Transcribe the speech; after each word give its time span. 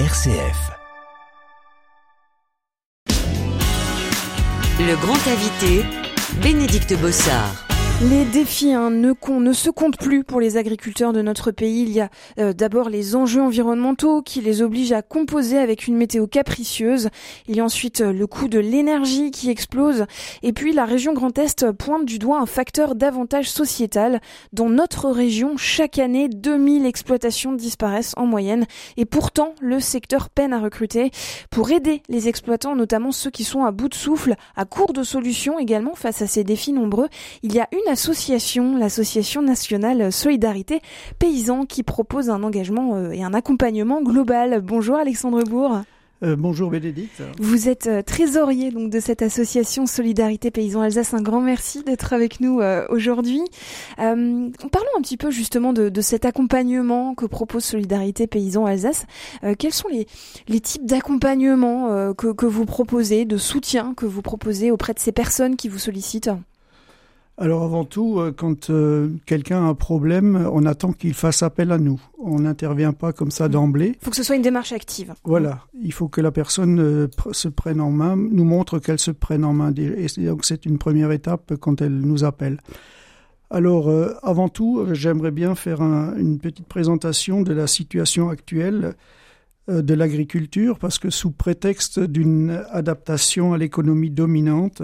RCF. 0.00 0.72
Le 4.80 4.96
grand 4.96 5.14
invité, 5.28 5.84
Bénédicte 6.42 6.98
Bossard. 7.00 7.63
Les 8.02 8.24
défis 8.24 8.72
hein, 8.72 8.90
ne, 8.90 9.52
se 9.52 9.70
comptent 9.70 9.98
plus 9.98 10.24
pour 10.24 10.40
les 10.40 10.56
agriculteurs 10.56 11.12
de 11.12 11.22
notre 11.22 11.52
pays. 11.52 11.82
Il 11.82 11.90
y 11.90 12.00
a 12.00 12.10
euh, 12.38 12.52
d'abord 12.52 12.88
les 12.88 13.14
enjeux 13.14 13.40
environnementaux 13.40 14.20
qui 14.20 14.40
les 14.40 14.62
obligent 14.62 14.92
à 14.92 15.00
composer 15.00 15.58
avec 15.58 15.86
une 15.86 15.96
météo 15.96 16.26
capricieuse. 16.26 17.08
Il 17.46 17.56
y 17.56 17.60
a 17.60 17.64
ensuite 17.64 18.00
euh, 18.00 18.12
le 18.12 18.26
coût 18.26 18.48
de 18.48 18.58
l'énergie 18.58 19.30
qui 19.30 19.48
explose. 19.48 20.06
Et 20.42 20.52
puis 20.52 20.72
la 20.72 20.84
région 20.84 21.14
Grand 21.14 21.38
Est 21.38 21.70
pointe 21.70 22.04
du 22.04 22.18
doigt 22.18 22.40
un 22.40 22.46
facteur 22.46 22.96
d'avantage 22.96 23.48
sociétal. 23.48 24.20
Dans 24.52 24.68
notre 24.68 25.08
région, 25.08 25.56
chaque 25.56 25.98
année, 25.98 26.28
2000 26.28 26.86
exploitations 26.86 27.52
disparaissent 27.52 28.14
en 28.16 28.26
moyenne. 28.26 28.66
Et 28.96 29.04
pourtant, 29.04 29.54
le 29.60 29.78
secteur 29.78 30.30
peine 30.30 30.52
à 30.52 30.58
recruter. 30.58 31.12
Pour 31.48 31.70
aider 31.70 32.02
les 32.08 32.28
exploitants, 32.28 32.74
notamment 32.74 33.12
ceux 33.12 33.30
qui 33.30 33.44
sont 33.44 33.64
à 33.64 33.70
bout 33.70 33.88
de 33.88 33.94
souffle, 33.94 34.34
à 34.56 34.64
court 34.64 34.92
de 34.92 35.04
solutions 35.04 35.60
également 35.60 35.94
face 35.94 36.22
à 36.22 36.26
ces 36.26 36.42
défis 36.42 36.72
nombreux, 36.72 37.08
il 37.44 37.54
y 37.54 37.60
a 37.60 37.68
une 37.72 37.83
association, 37.88 38.76
l'association 38.76 39.42
nationale 39.42 40.12
Solidarité 40.12 40.80
Paysans, 41.18 41.66
qui 41.66 41.82
propose 41.82 42.30
un 42.30 42.42
engagement 42.42 42.96
euh, 42.96 43.10
et 43.10 43.22
un 43.22 43.34
accompagnement 43.34 44.02
global. 44.02 44.60
Bonjour 44.62 44.96
Alexandre 44.96 45.42
Bourg. 45.44 45.82
Euh, 46.22 46.36
bonjour 46.36 46.70
Bénédicte. 46.70 47.22
Vous 47.38 47.68
êtes 47.68 47.86
euh, 47.86 48.02
trésorier 48.02 48.70
donc 48.70 48.90
de 48.90 49.00
cette 49.00 49.20
association 49.20 49.86
Solidarité 49.86 50.50
Paysans 50.50 50.80
Alsace. 50.80 51.12
Un 51.12 51.20
grand 51.20 51.40
merci 51.40 51.82
d'être 51.82 52.12
avec 52.12 52.40
nous 52.40 52.60
aujourd'hui. 52.88 53.42
parlons 53.96 54.94
un 54.96 55.02
petit 55.02 55.16
peu 55.16 55.30
justement 55.30 55.72
de, 55.72 56.00
cet 56.00 56.24
accompagnement 56.24 57.14
que 57.14 57.26
propose 57.26 57.64
Solidarité 57.64 58.26
Paysans 58.26 58.64
Alsace. 58.64 59.06
quels 59.58 59.72
sont 59.72 59.88
les, 59.88 60.06
les 60.48 60.60
types 60.60 60.86
d'accompagnement 60.86 62.14
que, 62.14 62.32
que 62.32 62.46
vous 62.46 62.64
proposez, 62.64 63.24
de 63.24 63.36
soutien 63.36 63.94
que 63.94 64.06
vous 64.06 64.22
proposez 64.22 64.70
auprès 64.70 64.94
de 64.94 64.98
ces 64.98 65.12
personnes 65.12 65.56
qui 65.56 65.68
vous 65.68 65.78
sollicitent? 65.78 66.30
Alors 67.36 67.64
avant 67.64 67.84
tout, 67.84 68.20
euh, 68.20 68.32
quand 68.32 68.70
euh, 68.70 69.10
quelqu'un 69.26 69.64
a 69.64 69.68
un 69.68 69.74
problème, 69.74 70.48
on 70.52 70.64
attend 70.66 70.92
qu'il 70.92 71.14
fasse 71.14 71.42
appel 71.42 71.72
à 71.72 71.78
nous. 71.78 72.00
On 72.22 72.40
n'intervient 72.40 72.92
pas 72.92 73.12
comme 73.12 73.32
ça 73.32 73.48
d'emblée. 73.48 73.96
Il 74.00 74.04
faut 74.04 74.10
que 74.10 74.16
ce 74.16 74.22
soit 74.22 74.36
une 74.36 74.42
démarche 74.42 74.72
active. 74.72 75.14
Voilà, 75.24 75.64
il 75.82 75.92
faut 75.92 76.06
que 76.06 76.20
la 76.20 76.30
personne 76.30 76.78
euh, 76.80 77.08
se 77.32 77.48
prenne 77.48 77.80
en 77.80 77.90
main, 77.90 78.14
nous 78.16 78.44
montre 78.44 78.78
qu'elle 78.78 79.00
se 79.00 79.10
prenne 79.10 79.44
en 79.44 79.52
main. 79.52 79.72
Et 79.74 80.06
donc 80.26 80.44
c'est 80.44 80.64
une 80.64 80.78
première 80.78 81.10
étape 81.10 81.54
quand 81.60 81.82
elle 81.82 81.98
nous 82.00 82.22
appelle. 82.22 82.60
Alors 83.50 83.88
avant 84.22 84.48
tout, 84.48 84.84
j'aimerais 84.92 85.30
bien 85.30 85.54
faire 85.54 85.80
une 85.80 86.38
petite 86.38 86.66
présentation 86.66 87.42
de 87.42 87.52
la 87.52 87.68
situation 87.68 88.28
actuelle 88.28 88.94
de 89.68 89.94
l'agriculture 89.94 90.78
parce 90.78 90.98
que 90.98 91.10
sous 91.10 91.30
prétexte 91.30 91.98
d'une 91.98 92.64
adaptation 92.70 93.54
à 93.54 93.58
l'économie 93.58 94.10
dominante, 94.10 94.82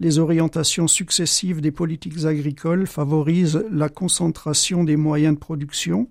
les 0.00 0.18
orientations 0.18 0.88
successives 0.88 1.60
des 1.60 1.70
politiques 1.70 2.24
agricoles 2.24 2.86
favorisent 2.86 3.64
la 3.70 3.88
concentration 3.88 4.82
des 4.82 4.96
moyens 4.96 5.34
de 5.34 5.38
production, 5.38 6.08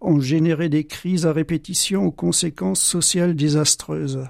ont 0.00 0.20
généré 0.20 0.68
des 0.68 0.84
crises 0.84 1.26
à 1.26 1.32
répétition 1.32 2.04
aux 2.06 2.12
conséquences 2.12 2.80
sociales 2.80 3.34
désastreuses. 3.34 4.20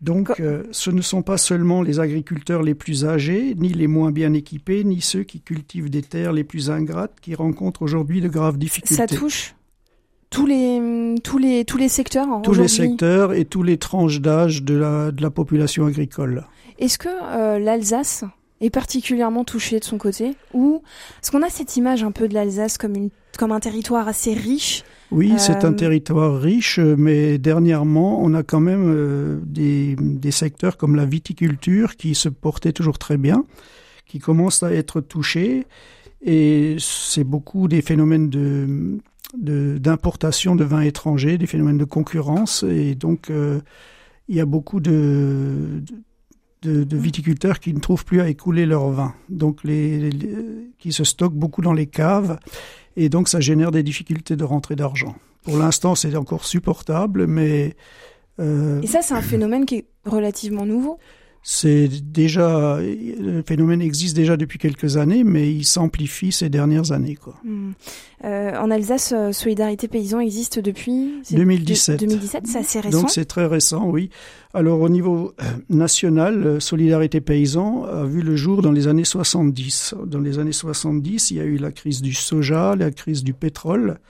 Donc, 0.00 0.38
euh, 0.38 0.62
ce 0.70 0.90
ne 0.90 1.02
sont 1.02 1.22
pas 1.22 1.38
seulement 1.38 1.82
les 1.82 1.98
agriculteurs 1.98 2.62
les 2.62 2.74
plus 2.74 3.04
âgés, 3.04 3.54
ni 3.56 3.70
les 3.70 3.88
moins 3.88 4.12
bien 4.12 4.32
équipés, 4.32 4.84
ni 4.84 5.00
ceux 5.00 5.24
qui 5.24 5.40
cultivent 5.40 5.90
des 5.90 6.02
terres 6.02 6.32
les 6.32 6.44
plus 6.44 6.70
ingrates 6.70 7.18
qui 7.20 7.34
rencontrent 7.34 7.82
aujourd'hui 7.82 8.20
de 8.20 8.28
graves 8.28 8.58
difficultés. 8.58 8.94
Ça 8.94 9.06
touche 9.08 9.54
tous 10.30 10.46
les 10.46 11.14
tous 11.22 11.38
les 11.38 11.64
tous 11.64 11.78
les 11.78 11.88
secteurs 11.88 12.26
tous 12.42 12.54
les 12.54 12.68
secteurs 12.68 13.32
et 13.32 13.44
tous 13.44 13.62
les 13.62 13.78
tranches 13.78 14.20
d'âge 14.20 14.62
de 14.62 14.74
la 14.74 15.10
de 15.10 15.22
la 15.22 15.30
population 15.30 15.86
agricole. 15.86 16.44
Est-ce 16.78 16.98
que 16.98 17.08
euh, 17.08 17.58
l'Alsace 17.58 18.24
est 18.60 18.70
particulièrement 18.70 19.44
touchée 19.44 19.78
de 19.78 19.84
son 19.84 19.98
côté 19.98 20.34
ou 20.52 20.82
est-ce 21.22 21.30
qu'on 21.30 21.42
a 21.42 21.48
cette 21.48 21.76
image 21.76 22.02
un 22.02 22.12
peu 22.12 22.28
de 22.28 22.34
l'Alsace 22.34 22.78
comme 22.78 22.94
une 22.94 23.10
comme 23.38 23.52
un 23.52 23.60
territoire 23.60 24.08
assez 24.08 24.34
riche 24.34 24.84
Oui, 25.12 25.32
c'est 25.38 25.64
un 25.64 25.72
euh, 25.72 25.76
territoire 25.76 26.40
riche, 26.40 26.80
mais 26.80 27.38
dernièrement, 27.38 28.20
on 28.20 28.34
a 28.34 28.42
quand 28.42 28.58
même 28.58 28.92
euh, 28.92 29.38
des, 29.46 29.94
des 29.96 30.32
secteurs 30.32 30.76
comme 30.76 30.96
la 30.96 31.04
viticulture 31.04 31.94
qui 31.94 32.16
se 32.16 32.28
portaient 32.28 32.72
toujours 32.72 32.98
très 32.98 33.16
bien, 33.16 33.44
qui 34.06 34.18
commencent 34.18 34.64
à 34.64 34.72
être 34.72 35.00
touchés. 35.00 35.66
Et 36.20 36.74
c'est 36.80 37.22
beaucoup 37.22 37.68
des 37.68 37.80
phénomènes 37.80 38.28
de, 38.28 38.98
d'importation 39.36 40.56
de, 40.56 40.64
vins 40.64 40.80
étrangers, 40.80 41.38
des 41.38 41.46
phénomènes 41.46 41.78
de 41.78 41.84
concurrence. 41.84 42.62
Et 42.62 42.94
donc, 42.94 43.30
euh, 43.30 43.60
il 44.28 44.36
y 44.36 44.40
a 44.40 44.46
beaucoup 44.46 44.80
de, 44.80 45.82
de, 46.62 46.96
viticulteurs 46.96 47.60
qui 47.60 47.72
ne 47.72 47.80
trouvent 47.80 48.04
plus 48.04 48.20
à 48.20 48.28
écouler 48.28 48.66
leur 48.66 48.88
vin, 48.88 49.14
donc 49.28 49.64
les, 49.64 50.10
qui 50.78 50.92
se 50.92 51.04
stockent 51.04 51.34
beaucoup 51.34 51.62
dans 51.62 51.72
les 51.72 51.86
caves. 51.86 52.38
Et 52.96 53.08
donc, 53.08 53.28
ça 53.28 53.40
génère 53.40 53.70
des 53.70 53.82
difficultés 53.82 54.36
de 54.36 54.44
rentrée 54.44 54.76
d'argent. 54.76 55.14
Pour 55.44 55.56
l'instant, 55.56 55.94
c'est 55.94 56.14
encore 56.16 56.44
supportable, 56.44 57.26
mais... 57.26 57.76
Euh, 58.40 58.80
et 58.82 58.86
ça, 58.86 59.02
c'est 59.02 59.14
un 59.14 59.22
phénomène 59.22 59.66
qui 59.66 59.76
est 59.76 59.86
relativement 60.04 60.66
nouveau? 60.66 60.98
C'est 61.50 61.88
déjà 61.88 62.78
le 62.78 63.40
phénomène 63.40 63.80
existe 63.80 64.14
déjà 64.14 64.36
depuis 64.36 64.58
quelques 64.58 64.98
années, 64.98 65.24
mais 65.24 65.50
il 65.50 65.64
s'amplifie 65.64 66.30
ces 66.30 66.50
dernières 66.50 66.92
années. 66.92 67.14
Quoi. 67.14 67.36
Hmm. 67.42 67.70
Euh, 68.22 68.54
en 68.58 68.70
Alsace, 68.70 69.14
euh, 69.16 69.32
Solidarité 69.32 69.88
Paysan 69.88 70.20
existe 70.20 70.58
depuis? 70.58 71.22
2017. 71.30 72.00
2017, 72.00 72.46
c'est 72.46 72.58
assez 72.58 72.80
récent? 72.80 73.00
Donc 73.00 73.08
c'est 73.08 73.24
très 73.24 73.46
récent, 73.46 73.88
oui. 73.88 74.10
Alors 74.52 74.82
au 74.82 74.90
niveau 74.90 75.32
euh, 75.40 75.44
national, 75.70 76.60
Solidarité 76.60 77.22
Paysan 77.22 77.84
a 77.84 78.04
vu 78.04 78.20
le 78.20 78.36
jour 78.36 78.60
dans 78.60 78.72
les 78.72 78.86
années 78.86 79.04
70. 79.04 79.94
Dans 80.04 80.20
les 80.20 80.38
années 80.38 80.52
70, 80.52 81.30
il 81.30 81.38
y 81.38 81.40
a 81.40 81.44
eu 81.44 81.56
la 81.56 81.72
crise 81.72 82.02
du 82.02 82.12
soja, 82.12 82.76
la 82.76 82.90
crise 82.90 83.24
du 83.24 83.32
pétrole, 83.32 84.00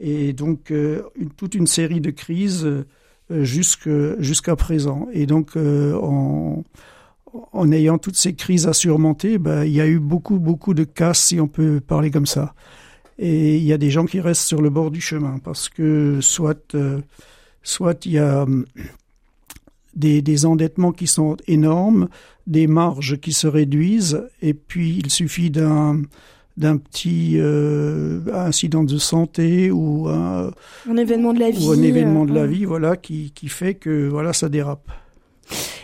et 0.00 0.32
donc 0.32 0.70
une, 0.70 1.30
toute 1.36 1.54
une 1.54 1.68
série 1.68 2.00
de 2.00 2.10
crises 2.10 2.66
jusqu'à 3.30 4.56
présent. 4.56 5.08
Et 5.12 5.26
donc, 5.26 5.56
euh, 5.56 5.94
en, 5.94 6.64
en, 7.52 7.72
ayant 7.72 7.98
toutes 7.98 8.16
ces 8.16 8.34
crises 8.34 8.66
à 8.66 8.72
surmonter, 8.72 9.38
ben, 9.38 9.64
il 9.64 9.72
y 9.72 9.80
a 9.80 9.86
eu 9.86 9.98
beaucoup, 9.98 10.38
beaucoup 10.38 10.74
de 10.74 10.84
casse, 10.84 11.24
si 11.24 11.40
on 11.40 11.48
peut 11.48 11.80
parler 11.80 12.10
comme 12.10 12.26
ça. 12.26 12.54
Et 13.18 13.56
il 13.56 13.64
y 13.64 13.72
a 13.72 13.78
des 13.78 13.90
gens 13.90 14.06
qui 14.06 14.20
restent 14.20 14.46
sur 14.46 14.60
le 14.60 14.70
bord 14.70 14.90
du 14.90 15.00
chemin 15.00 15.38
parce 15.38 15.68
que 15.68 16.20
soit, 16.20 16.74
euh, 16.74 17.00
soit 17.62 18.06
il 18.06 18.12
y 18.12 18.18
a 18.18 18.44
des, 19.94 20.20
des, 20.20 20.46
endettements 20.46 20.90
qui 20.90 21.06
sont 21.06 21.36
énormes, 21.46 22.08
des 22.48 22.66
marges 22.66 23.18
qui 23.20 23.32
se 23.32 23.46
réduisent, 23.46 24.26
et 24.42 24.52
puis 24.52 24.98
il 24.98 25.10
suffit 25.10 25.50
d'un 25.50 26.02
d'un 26.56 26.76
petit 26.76 27.34
euh, 27.36 28.20
incident 28.32 28.84
de 28.84 28.96
santé 28.98 29.70
ou 29.70 30.08
un, 30.08 30.52
un, 30.88 30.96
événement 30.96 31.32
de 31.32 31.40
la 31.40 31.50
vie, 31.50 31.66
ou 31.66 31.72
un 31.72 31.82
événement 31.82 32.24
de 32.24 32.32
la 32.32 32.42
euh, 32.42 32.46
vie, 32.46 32.64
voilà, 32.64 32.96
qui, 32.96 33.32
qui 33.34 33.48
fait 33.48 33.74
que 33.74 34.08
voilà, 34.08 34.32
ça 34.32 34.48
dérape. 34.48 34.88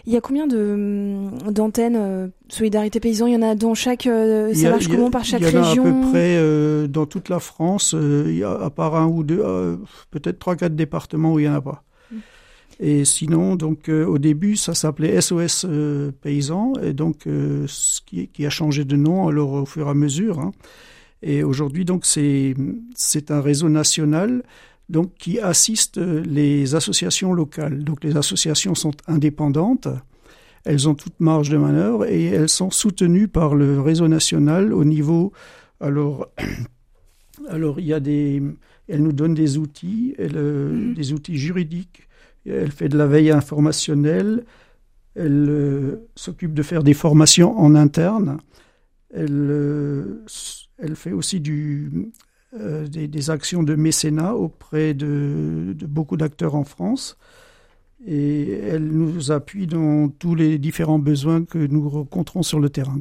Il 0.07 0.13
y 0.13 0.17
a 0.17 0.21
combien 0.21 0.47
de 0.47 1.51
d'antennes 1.51 1.97
euh, 1.97 2.29
Solidarité 2.49 3.01
Paysan? 3.01 3.27
Il 3.27 3.35
y 3.35 3.37
en 3.37 3.43
a 3.43 3.55
dans 3.55 3.75
chaque. 3.75 4.07
Euh, 4.07 4.53
ça 4.55 4.71
marche 4.71 4.89
comment 4.89 5.11
par 5.11 5.25
chaque 5.25 5.43
région 5.43 5.61
Il 5.63 5.77
y 5.77 5.81
en 5.81 5.85
a 5.85 5.89
à 5.89 5.93
peu 5.93 6.11
près 6.11 6.37
euh, 6.37 6.87
dans 6.87 7.07
toute 7.07 7.29
la 7.29 7.41
France. 7.41 7.95
il 7.95 8.37
y 8.37 8.45
a 8.45 8.51
à 8.51 8.71
part 8.71 8.97
un 8.97 9.07
ou 9.07 9.23
deux, 9.23 9.43
peut-être 10.11 10.39
trois 10.39 10.57
quatre 10.57 10.75
départements 10.75 11.35
où 11.35 11.39
il 11.39 11.45
y 11.45 11.49
en 11.49 11.55
a 11.55 11.61
pas. 11.61 11.85
Et 12.79 13.05
sinon, 13.05 13.57
donc 13.57 13.89
euh, 13.89 14.07
au 14.07 14.19
début, 14.19 14.57
ça 14.57 14.75
s'appelait 14.75 15.21
SOS 15.21 15.67
euh, 15.69 16.13
Paysan, 16.23 16.73
et 16.83 16.93
donc 16.93 17.27
euh, 17.27 17.65
ce 17.67 18.01
qui, 18.01 18.29
qui, 18.29 18.47
a 18.47 18.51
changé 18.51 18.85
de 18.85 18.97
nom 18.97 19.29
alors 19.29 19.53
au 19.53 19.67
fur 19.67 19.87
et 19.87 19.91
à 19.91 19.95
mesure. 19.95 20.39
Hein. 20.39 20.53
Et 21.23 21.43
aujourd'hui, 21.43 21.85
donc 21.85 22.07
c'est 22.07 22.55
c'est 22.95 23.31
un 23.31 23.41
réseau 23.41 23.69
national 23.69 24.43
donc 24.89 25.15
qui 25.19 25.39
assiste 25.39 25.99
les 25.99 26.75
associations 26.75 27.33
locales. 27.33 27.85
Donc 27.85 28.03
les 28.03 28.17
associations 28.17 28.75
sont 28.75 28.95
indépendantes, 29.07 29.89
elles 30.65 30.89
ont 30.89 30.95
toute 30.95 31.21
marge 31.21 31.51
de 31.51 31.59
manœuvre 31.59 32.07
et 32.07 32.25
elles 32.25 32.49
sont 32.49 32.71
soutenues 32.71 33.29
par 33.29 33.55
le 33.55 33.81
réseau 33.81 34.09
national 34.09 34.73
au 34.73 34.85
niveau 34.85 35.33
alors 35.81 36.29
alors 37.49 37.79
il 37.79 37.87
y 37.87 37.95
a 37.95 38.01
des 38.01 38.43
elles 38.89 39.03
nous 39.03 39.13
donnent 39.13 39.35
des 39.35 39.57
outils, 39.57 40.15
elles, 40.19 40.37
mmh. 40.37 40.95
des 40.95 41.13
outils 41.13 41.37
juridiques 41.37 42.09
elle 42.51 42.71
fait 42.71 42.89
de 42.89 42.99
la 42.99 43.07
veille 43.07 43.31
informationnelle, 43.31 44.45
elle 45.15 45.47
euh, 45.49 46.09
s'occupe 46.15 46.55
de 46.55 46.63
faire 46.63 46.83
des 46.83 46.95
formations 46.95 47.59
en 47.59 47.75
interne, 47.75 48.39
elle, 49.13 49.49
euh, 49.51 50.25
fait 50.95 51.13
aussi 51.13 51.43
euh, 52.59 52.87
des, 52.87 53.31
actions 53.31 53.63
de 53.63 53.75
mécénat 53.75 54.35
auprès 54.35 54.95
de 54.95 55.75
beaucoup 55.87 56.17
d'acteurs 56.17 56.55
en 56.55 56.65
France 56.65 57.17
et 58.07 58.53
elle 58.53 58.87
nous 58.87 59.31
appuie 59.31 59.67
dans 59.67 60.09
tous 60.09 60.35
les 60.35 60.59
différents 60.59 60.99
besoins 60.99 61.45
que 61.45 61.59
nous 61.59 61.89
rencontrons 61.89 62.43
sur 62.43 62.59
le 62.59 62.71
terrain. 62.71 62.99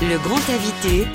Le 0.00 0.18
grand 0.18 0.40
invité, 0.52 1.06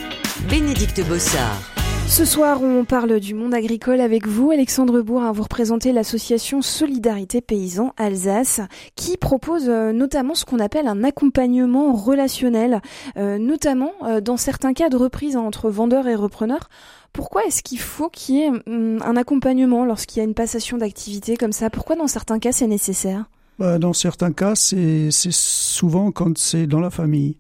Bénédicte 0.50 1.06
Bossard. 1.08 1.79
Ce 2.10 2.26
soir, 2.26 2.64
on 2.64 2.86
parle 2.86 3.20
du 3.20 3.36
monde 3.36 3.54
agricole 3.54 4.02
avec 4.02 4.28
vous. 4.28 4.50
Alexandre 4.50 5.02
Bourg 5.02 5.22
vous 5.32 5.44
représenter 5.44 5.94
l'association 5.94 6.64
Solidarité 6.64 7.40
Paysan 7.40 7.94
Alsace 7.98 8.62
qui 8.96 9.16
propose 9.16 9.70
euh, 9.70 9.94
notamment 9.94 10.34
ce 10.34 10.44
qu'on 10.44 10.58
appelle 10.58 10.88
un 10.88 11.04
accompagnement 11.04 11.94
relationnel, 11.94 12.82
euh, 13.16 13.38
notamment 13.38 13.92
euh, 14.04 14.22
dans 14.22 14.38
certains 14.38 14.74
cas 14.74 14.90
de 14.90 14.98
reprise 14.98 15.38
entre 15.38 15.70
vendeurs 15.70 16.08
et 16.08 16.16
repreneurs. 16.16 16.68
Pourquoi 17.14 17.46
est-ce 17.46 17.62
qu'il 17.62 17.80
faut 17.80 18.10
qu'il 18.10 18.36
y 18.36 18.42
ait 18.42 18.50
hum, 18.50 19.00
un 19.06 19.16
accompagnement 19.16 19.86
lorsqu'il 19.86 20.18
y 20.18 20.22
a 20.22 20.28
une 20.28 20.34
passation 20.34 20.80
d'activité 20.80 21.38
comme 21.38 21.54
ça? 21.54 21.70
Pourquoi 21.70 21.96
dans 21.96 22.08
certains 22.08 22.40
cas 22.40 22.52
c'est 22.52 22.68
nécessaire? 22.68 23.26
Bah, 23.60 23.78
Dans 23.78 23.94
certains 23.94 24.34
cas, 24.34 24.56
c'est 24.56 25.12
souvent 25.12 26.12
quand 26.12 26.40
c'est 26.40 26.66
dans 26.66 26.82
la 26.82 26.90
famille. 26.90 27.38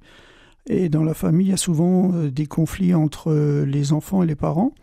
Et 0.69 0.87
dans 0.87 1.03
la 1.03 1.15
famille, 1.15 1.47
il 1.47 1.49
y 1.49 1.53
a 1.53 1.57
souvent 1.57 2.13
euh, 2.13 2.29
des 2.29 2.45
conflits 2.45 2.93
entre 2.93 3.31
euh, 3.31 3.65
les 3.65 3.91
enfants 3.91 4.23
et 4.23 4.27
les 4.27 4.35
parents. 4.35 4.73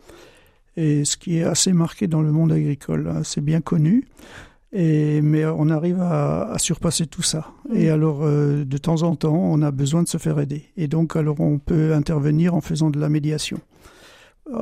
Et 0.76 1.04
ce 1.04 1.16
qui 1.16 1.38
est 1.38 1.44
assez 1.44 1.72
marqué 1.72 2.08
dans 2.08 2.20
le 2.20 2.32
monde 2.32 2.52
agricole, 2.52 3.08
hein, 3.08 3.22
c'est 3.22 3.40
bien 3.40 3.60
connu. 3.60 4.04
Et, 4.72 5.22
mais 5.22 5.46
on 5.46 5.70
arrive 5.70 6.00
à, 6.02 6.54
surpasser 6.58 7.06
tout 7.06 7.22
ça. 7.22 7.52
Et 7.72 7.88
alors, 7.88 8.20
euh, 8.22 8.64
de 8.64 8.78
temps 8.78 9.02
en 9.02 9.14
temps, 9.14 9.36
on 9.36 9.62
a 9.62 9.70
besoin 9.70 10.02
de 10.02 10.08
se 10.08 10.18
faire 10.18 10.38
aider. 10.40 10.64
Et 10.76 10.88
donc, 10.88 11.16
alors, 11.16 11.40
on 11.40 11.58
peut 11.58 11.94
intervenir 11.94 12.54
en 12.54 12.60
faisant 12.60 12.90
de 12.90 12.98
la 12.98 13.08
médiation 13.08 13.58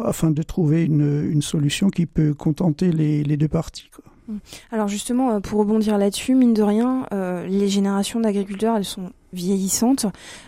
afin 0.03 0.31
de 0.31 0.43
trouver 0.43 0.85
une, 0.85 1.43
solution 1.43 1.91
qui 1.91 2.07
peut 2.07 2.33
contenter 2.33 2.91
les, 2.91 3.37
deux 3.37 3.49
parties. 3.49 3.91
Alors 4.71 4.89
justement, 4.89 5.41
pour 5.41 5.59
rebondir 5.61 5.99
là-dessus, 5.99 6.35
mine 6.35 6.55
de 6.55 6.63
rien, 6.63 7.07
les 7.47 7.69
générations 7.69 8.21
d'agriculteurs, 8.21 8.77
elles 8.77 8.85
sont 8.85 9.11
vieillissante. 9.35 10.07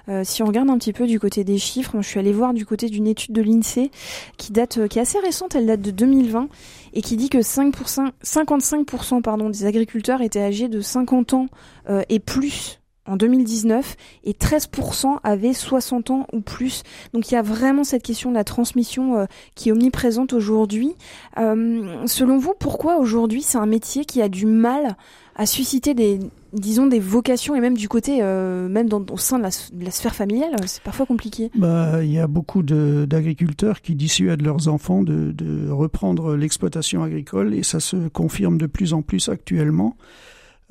Euh, 0.08 0.22
si 0.24 0.42
on 0.42 0.46
regarde 0.46 0.70
un 0.70 0.78
petit 0.78 0.92
peu 0.92 1.06
du 1.06 1.20
côté 1.20 1.44
des 1.44 1.58
chiffres, 1.58 2.00
je 2.00 2.08
suis 2.08 2.18
allée 2.18 2.32
voir 2.32 2.54
du 2.54 2.64
côté 2.64 2.88
d'une 2.88 3.06
étude 3.06 3.34
de 3.34 3.42
l'INSEE 3.42 3.90
qui 4.38 4.52
date, 4.52 4.78
euh, 4.78 4.88
qui 4.88 4.98
est 4.98 5.02
assez 5.02 5.18
récente, 5.18 5.54
elle 5.54 5.66
date 5.66 5.82
de 5.82 5.90
2020 5.90 6.48
et 6.94 7.02
qui 7.02 7.16
dit 7.16 7.28
que 7.28 7.38
5%, 7.38 8.10
55% 8.24 9.20
pardon, 9.20 9.50
des 9.50 9.66
agriculteurs 9.66 10.22
étaient 10.22 10.42
âgés 10.42 10.68
de 10.68 10.80
50 10.80 11.34
ans 11.34 11.46
euh, 11.90 12.02
et 12.08 12.20
plus 12.20 12.80
en 13.06 13.16
2019 13.16 13.96
et 14.24 14.32
13% 14.32 15.18
avaient 15.22 15.52
60 15.52 16.10
ans 16.10 16.26
ou 16.32 16.40
plus. 16.40 16.82
Donc 17.12 17.30
il 17.30 17.34
y 17.34 17.36
a 17.36 17.42
vraiment 17.42 17.84
cette 17.84 18.02
question 18.02 18.30
de 18.30 18.34
la 18.34 18.44
transmission 18.44 19.26
qui 19.54 19.68
est 19.68 19.72
omniprésente 19.72 20.32
aujourd'hui. 20.32 20.94
selon 21.36 22.38
vous, 22.38 22.54
pourquoi 22.58 22.98
aujourd'hui 22.98 23.42
c'est 23.42 23.58
un 23.58 23.66
métier 23.66 24.04
qui 24.04 24.22
a 24.22 24.28
du 24.28 24.46
mal 24.46 24.96
à 25.36 25.44
susciter 25.44 25.92
des, 25.94 26.18
disons, 26.52 26.86
des 26.86 26.98
vocations 26.98 27.54
et 27.54 27.60
même 27.60 27.76
du 27.76 27.88
côté, 27.88 28.18
euh, 28.22 28.68
même 28.68 28.88
dans, 28.88 29.04
au 29.10 29.18
sein 29.18 29.38
de 29.38 29.44
la, 29.44 29.90
sphère 29.90 30.14
familiale, 30.14 30.56
c'est 30.66 30.82
parfois 30.82 31.04
compliqué. 31.06 31.50
Bah, 31.54 32.02
il 32.02 32.10
y 32.10 32.18
a 32.18 32.26
beaucoup 32.26 32.62
d'agriculteurs 32.62 33.82
qui 33.82 33.94
dissuadent 33.94 34.42
leurs 34.42 34.68
enfants 34.68 35.02
de, 35.02 35.32
de 35.32 35.70
reprendre 35.70 36.36
l'exploitation 36.36 37.02
agricole 37.02 37.54
et 37.54 37.62
ça 37.62 37.80
se 37.80 38.08
confirme 38.08 38.56
de 38.58 38.66
plus 38.66 38.94
en 38.94 39.02
plus 39.02 39.28
actuellement. 39.28 39.96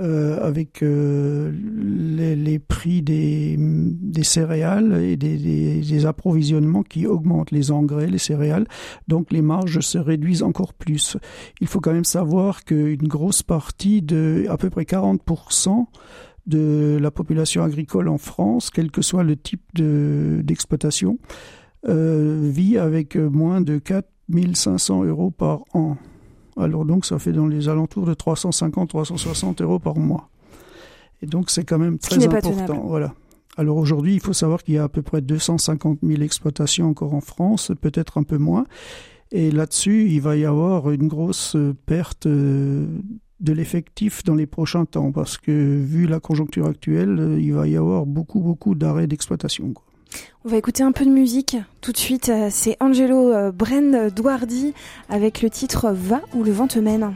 Euh, 0.02 0.46
avec 0.46 0.84
euh, 0.84 1.54
les, 1.54 2.36
les, 2.36 2.60
prix 2.60 3.02
des, 3.02 3.56
des, 3.58 4.26
céréales 4.26 5.02
et 5.02 5.16
des, 5.16 5.38
des, 5.38 5.80
des, 5.80 6.06
approvisionnements 6.06 6.84
qui 6.84 7.08
augmentent, 7.08 7.52
les 7.52 7.72
engrais, 7.72 8.08
les 8.08 8.18
céréales, 8.18 8.68
donc 9.08 9.32
les 9.32 9.42
marges 9.42 9.80
se 9.80 9.98
réduisent 9.98 10.44
encore 10.44 10.74
plus. 10.74 11.16
Il 11.62 11.68
faut 11.68 11.80
quand 11.80 11.94
même 11.94 12.04
savoir 12.04 12.66
qu'une 12.66 13.08
grosse 13.08 13.42
partie 13.42 14.02
de 14.02 14.46
à 14.50 14.58
peu 14.58 14.70
près 14.70 14.84
40% 14.84 15.86
de 16.46 17.00
la 17.02 17.10
population 17.10 17.64
agricole 17.64 18.10
en 18.10 18.18
France, 18.18 18.72
quel 18.72 18.92
que 18.92 19.02
soit 19.02 19.24
le 19.24 19.38
type 19.38 19.64
d'exploitation, 19.74 21.20
euh, 21.88 22.50
vit 22.52 22.78
avec 22.78 23.16
moins 23.16 23.62
de 23.62 23.78
4500 23.78 25.06
euros 25.06 25.32
par 25.32 25.62
an. 25.74 25.96
Alors 26.58 26.86
donc 26.86 27.06
ça 27.06 27.20
fait 27.20 27.34
dans 27.34 27.48
les 27.48 27.68
alentours 27.70 28.06
de 28.06 28.14
350-360 28.14 29.62
euros 29.62 29.80
par 29.80 29.98
mois. 29.98 30.30
Et 31.22 31.26
donc 31.26 31.50
c'est 31.50 31.64
quand 31.64 31.80
même 31.80 31.98
très 31.98 32.26
important. 32.26 32.84
Voilà. 32.86 33.14
Alors 33.58 33.78
aujourd'hui, 33.78 34.14
il 34.16 34.20
faut 34.20 34.34
savoir 34.34 34.64
qu'il 34.64 34.76
y 34.76 34.78
a 34.78 34.84
à 34.84 34.90
peu 34.90 35.02
près 35.02 35.22
250 35.22 36.00
000 36.04 36.22
exploitations 36.22 36.90
encore 36.90 37.14
en 37.14 37.22
France, 37.22 37.72
peut-être 37.80 38.18
un 38.18 38.24
peu 38.24 38.38
moins. 38.38 38.66
Et 39.32 39.50
là-dessus, 39.50 40.10
il 40.10 40.22
va 40.22 40.36
y 40.36 40.46
avoir 40.46 40.92
une 40.92 41.08
grosse 41.08 41.56
perte 41.86 42.26
euh, 42.26 42.86
de 43.40 43.54
l'effectif 43.54 44.24
dans 44.24 44.36
les 44.36 44.46
prochains 44.46 44.86
temps, 44.86 45.12
parce 45.12 45.38
que 45.38 45.52
vu 45.52 46.06
la 46.06 46.20
conjoncture 46.20 46.68
actuelle, 46.68 47.38
il 47.40 47.54
va 47.54 47.68
y 47.68 47.76
avoir 47.76 48.06
beaucoup, 48.06 48.40
beaucoup 48.40 48.76
d'arrêts 48.76 49.08
d'exploitation. 49.08 49.74
On 50.44 50.50
va 50.50 50.58
écouter 50.58 50.84
un 50.84 50.92
peu 50.92 51.06
de 51.06 51.10
musique 51.10 51.58
tout 51.82 51.92
de 51.92 51.98
suite. 51.98 52.30
Euh, 52.30 52.50
c'est 52.52 52.78
Angelo 52.80 53.32
euh, 53.34 53.52
Bren 53.52 54.10
Douardi 54.10 54.74
avec 55.10 55.42
le 55.42 55.50
titre 55.50 55.92
Va 55.92 56.22
où 56.34 56.44
le 56.44 56.52
vent 56.52 56.68
te 56.68 56.80
mène. 56.80 57.14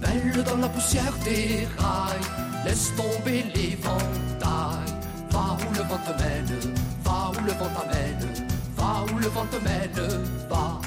Belle 0.00 0.44
dans 0.44 0.56
la 0.58 0.68
poussière 0.68 1.14
des 1.24 1.66
rails, 1.76 2.64
laisse 2.64 2.92
tomber 2.96 3.44
les 3.54 3.76
ventailles. 3.82 4.94
Va 5.30 5.56
où 5.58 5.74
le 5.74 5.82
vent 5.82 6.00
te 6.06 6.22
mène, 6.22 6.74
va 7.04 7.32
où 7.32 7.44
le 7.44 7.52
vent 7.52 7.70
t'amène, 7.74 8.46
va 8.76 9.04
où 9.12 9.18
le 9.18 9.26
vent 9.26 9.46
te 9.46 9.56
mène, 9.64 10.22
va 10.48 10.77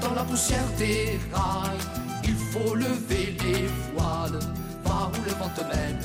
dans 0.00 0.14
la 0.14 0.24
poussière 0.24 0.66
des 0.78 1.18
rails. 1.32 1.78
Il 2.24 2.34
faut 2.34 2.74
lever 2.74 3.36
les 3.42 3.68
voiles. 3.94 4.38
Va 4.84 5.10
où 5.12 5.24
le 5.24 5.32
vent 5.32 5.50
te 5.54 5.62
mène, 5.62 6.04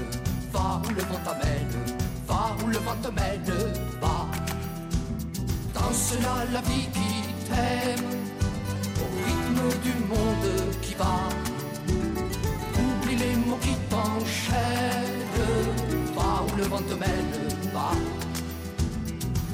va 0.53 0.81
où 0.83 0.89
le 0.89 1.01
vent 1.01 1.21
t'amène, 1.23 1.75
va 2.27 2.55
où 2.63 2.67
le 2.67 2.77
vent 2.77 2.95
te 3.01 3.07
mène, 3.07 3.53
va. 4.01 4.27
Danse 5.73 6.13
là 6.21 6.45
la 6.53 6.61
vie 6.61 6.87
qui 6.95 7.11
t'aime, 7.47 8.09
au 9.01 9.07
rythme 9.25 9.81
du 9.83 9.93
monde 10.11 10.49
qui 10.81 10.93
va. 10.95 11.15
Oublie 12.83 13.15
les 13.15 13.35
mots 13.35 13.59
qui 13.61 13.75
t'enchaînent, 13.89 15.25
va 16.15 16.43
où 16.47 16.57
le 16.57 16.63
vent 16.63 16.83
te 16.89 16.93
mène, 16.93 17.35
va. 17.73 17.91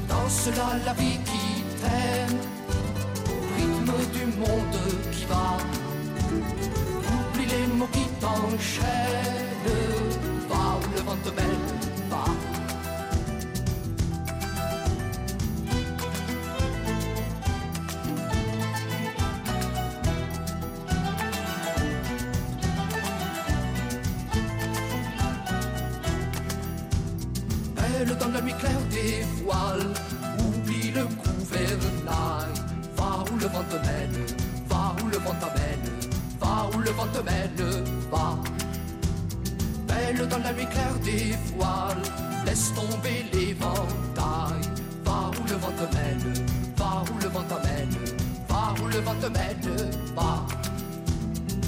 Danse 0.10 0.48
là 0.58 0.70
la 0.86 0.94
vie 0.94 1.20
qui 1.26 1.64
t'aime 1.82 2.51
du 4.14 4.26
monde 4.40 4.78
qui 5.12 5.26
va. 5.26 5.58
Oublie 7.14 7.46
les 7.46 7.68
mots 7.78 7.90
qui 7.92 8.06
t'enchaînent. 8.20 8.88
Va 10.50 10.78
où 10.78 10.96
le 10.96 11.02
vent 11.02 11.18
te 11.24 11.30
mène, 11.30 11.68
va. 12.10 12.26
Elle 28.04 28.18
dans 28.18 28.30
la 28.30 28.42
nuit 28.42 28.54
claire 28.60 28.86
des 28.90 29.24
voiles, 29.44 29.94
vent 37.02 37.12
te 37.14 37.24
mène, 37.24 37.84
va. 38.12 38.38
Belle 39.88 40.28
dans 40.28 40.38
la 40.38 40.54
nuit 40.54 40.68
claire 40.68 41.00
des 41.04 41.36
voiles, 41.56 42.04
laisse 42.46 42.74
tomber 42.74 43.26
les 43.34 43.54
ventailles, 43.54 44.68
va 45.06 45.32
où 45.38 45.44
le 45.50 45.56
vent 45.56 45.76
te 45.80 45.96
mène, 45.96 46.34
va 46.78 47.04
où 47.10 47.18
le 47.24 47.30
vent 47.30 47.46
t'amène, 47.50 47.96
va 48.50 48.74
où 48.82 48.88
le 48.88 49.00
vent 49.00 49.16
te 49.16 49.28
mène, 49.28 49.92
va. 50.16 50.46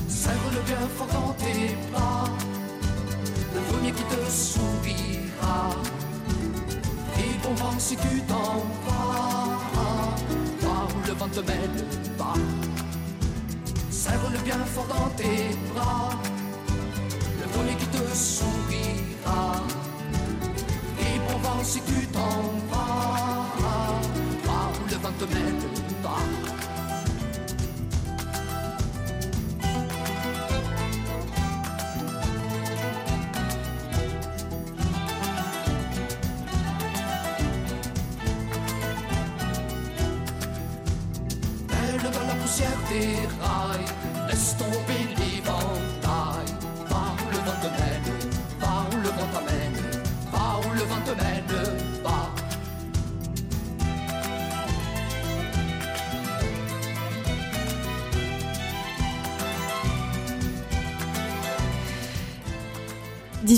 Serre-le 0.08 0.62
bien 0.70 0.88
fort 0.96 1.08
dans 1.14 1.34
tes 1.44 1.76
bras, 1.92 2.30
le 3.56 3.62
premier 3.72 3.92
qui 3.92 4.04
te 4.04 4.22
sourira, 4.30 5.62
et 7.18 7.34
bon 7.44 7.54
vent 7.56 7.80
si 7.80 7.96
tu 7.96 8.22
t'en 8.28 8.58
vas. 8.86 9.24
Le 11.06 11.20
vent 11.20 11.28
te 11.28 11.42
mène, 11.42 11.86
Serre-le 14.14 14.38
bien 14.44 14.64
fort 14.66 14.86
dans 14.86 15.10
tes 15.18 15.58
bras, 15.74 16.12
le 17.42 17.48
premier 17.48 17.74
qui 17.74 17.88
te 17.88 17.98
sourira. 18.16 19.56
Et 21.00 21.18
bon 21.26 21.40
vent 21.40 21.64
si 21.64 21.82
tu 21.82 22.06
t'en 22.10 22.36
vas, 22.70 23.48
va 24.46 24.60
où 24.78 24.88
le 24.88 24.98
vent 24.98 25.14
te 25.18 25.26
mène, 25.34 25.64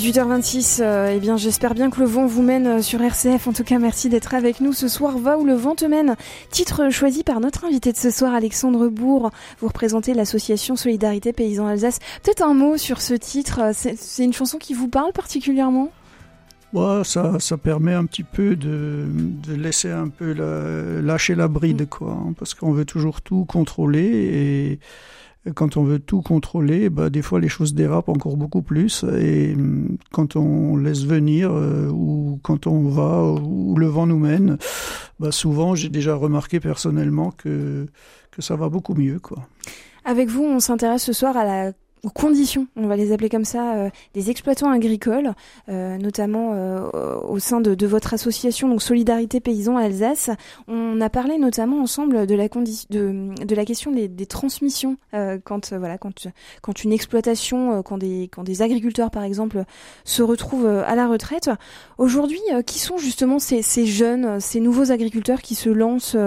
18h26, 0.06 0.82
euh, 0.82 1.14
eh 1.16 1.20
bien 1.20 1.36
j'espère 1.36 1.74
bien 1.74 1.90
que 1.90 2.00
le 2.00 2.06
vent 2.06 2.28
vous 2.28 2.44
mène 2.44 2.68
euh, 2.68 2.82
sur 2.84 3.02
RCF. 3.02 3.48
En 3.48 3.54
tout 3.54 3.64
cas, 3.64 3.80
merci 3.80 4.08
d'être 4.08 4.36
avec 4.36 4.62
nous 4.62 4.72
ce 4.72 4.88
soir. 4.88 5.18
Va 5.18 5.40
où 5.40 5.46
le 5.46 5.56
vent 5.56 5.74
te 5.74 5.86
mène. 5.86 6.16
Titre 6.52 6.92
choisi 6.92 7.24
par 7.24 7.40
notre 7.40 7.66
invité 7.66 7.92
de 7.92 7.98
ce 7.98 8.12
soir, 8.12 8.36
Alexandre 8.36 8.88
Bourg. 8.88 9.32
Vous 9.60 9.68
représentez 9.68 10.14
l'association 10.14 10.76
Solidarité 10.76 11.34
Paysan 11.34 11.66
Alsace. 11.66 11.98
Peut-être 12.22 12.44
un 12.44 12.54
mot 12.54 12.78
sur 12.78 13.02
ce 13.02 13.16
titre. 13.16 13.72
C'est 13.74 14.24
une 14.24 14.34
chanson 14.34 14.60
qui 14.60 14.76
vous 14.76 14.90
parle 14.90 15.12
particulièrement? 15.12 15.90
Ouais, 16.74 17.04
ça, 17.04 17.40
ça 17.40 17.58
permet 17.58 17.94
un 17.94 18.06
petit 18.06 18.24
peu 18.24 18.56
de, 18.56 19.08
de 19.10 19.56
laisser 19.56 19.90
un 19.90 20.10
peu 20.10 20.34
la, 20.34 21.02
lâcher 21.02 21.34
la 21.34 21.48
bride, 21.48 21.84
mm. 21.84 21.88
quoi, 21.88 22.12
hein, 22.12 22.34
parce 22.38 22.54
qu'on 22.54 22.74
veut 22.74 22.86
toujours 22.86 23.22
tout 23.22 23.46
contrôler 23.46 24.04
et 24.04 24.80
quand 25.54 25.78
on 25.78 25.84
veut 25.84 26.00
tout 26.00 26.22
contrôler, 26.22 26.90
bah, 26.90 27.10
des 27.10 27.22
fois 27.22 27.40
les 27.40 27.50
choses 27.50 27.74
dérapent 27.74 28.10
encore 28.10 28.38
beaucoup 28.38 28.62
plus. 28.62 29.04
Et 29.20 29.54
hum, 29.54 29.98
quand 30.12 30.36
on 30.36 30.78
laisse 30.78 31.06
venir 31.06 31.52
euh, 31.52 31.90
ou 31.90 32.40
quand 32.44 32.68
on 32.68 32.90
va 32.90 33.24
où 33.24 33.76
le 33.78 33.88
vent 33.88 34.08
nous 34.08 34.20
mène, 34.20 34.58
bah, 35.20 35.32
souvent 35.32 35.76
j'ai 35.76 35.90
déjà 35.90 36.16
remarqué 36.16 36.60
personnellement 36.60 37.32
que, 37.32 37.86
que 38.32 38.42
ça 38.42 38.56
va 38.56 38.70
beaucoup 38.70 38.96
mieux. 38.96 39.20
Quoi. 39.20 39.48
Avec 40.04 40.30
vous, 40.30 40.44
on 40.44 40.60
s'intéresse 40.60 41.04
ce 41.04 41.14
soir 41.14 41.38
à 41.38 41.44
la 41.44 41.74
conditions, 42.10 42.68
on 42.76 42.88
va 42.88 42.96
les 42.96 43.12
appeler 43.12 43.30
comme 43.30 43.46
ça, 43.46 43.76
euh, 43.76 43.90
des 44.14 44.30
exploitants 44.30 44.70
agricoles, 44.70 45.34
euh, 45.70 45.98
notamment 45.98 46.52
euh, 46.54 47.20
au 47.28 47.40
sein 47.40 47.62
de, 47.62 47.76
de, 47.76 47.88
votre 47.88 48.14
association, 48.14 48.68
donc 48.70 48.82
Solidarité 48.82 49.40
Paysan 49.40 49.78
Alsace. 49.78 50.30
On 50.68 51.00
a 51.02 51.10
parlé 51.10 51.38
notamment 51.38 51.82
ensemble 51.82 52.28
de 52.28 52.36
la, 52.36 52.48
de, 52.48 53.46
de 53.46 53.56
la 53.56 53.66
question 53.66 53.92
des, 53.92 54.08
des 54.08 54.26
transmissions 54.26 54.98
quand 55.44 55.74
voilà 55.74 55.98
quand 55.98 56.28
quand 56.62 56.84
une 56.84 56.92
exploitation, 56.92 57.82
quand 57.84 57.98
des 57.98 58.30
quand 58.32 58.44
des 58.44 58.62
agriculteurs 58.62 59.12
par 59.12 59.24
exemple 59.24 59.64
se 60.04 60.22
retrouvent 60.22 60.68
à 60.68 60.96
la 60.96 61.08
retraite. 61.08 61.50
Aujourd'hui, 61.98 62.42
qui 62.66 62.80
sont 62.80 62.98
justement 62.98 63.40
ces, 63.40 63.62
ces 63.62 63.86
jeunes, 63.86 64.40
ces 64.40 64.60
nouveaux 64.60 64.92
agriculteurs 64.92 65.42
qui 65.42 65.56
se 65.56 65.70
lancent 65.70 66.18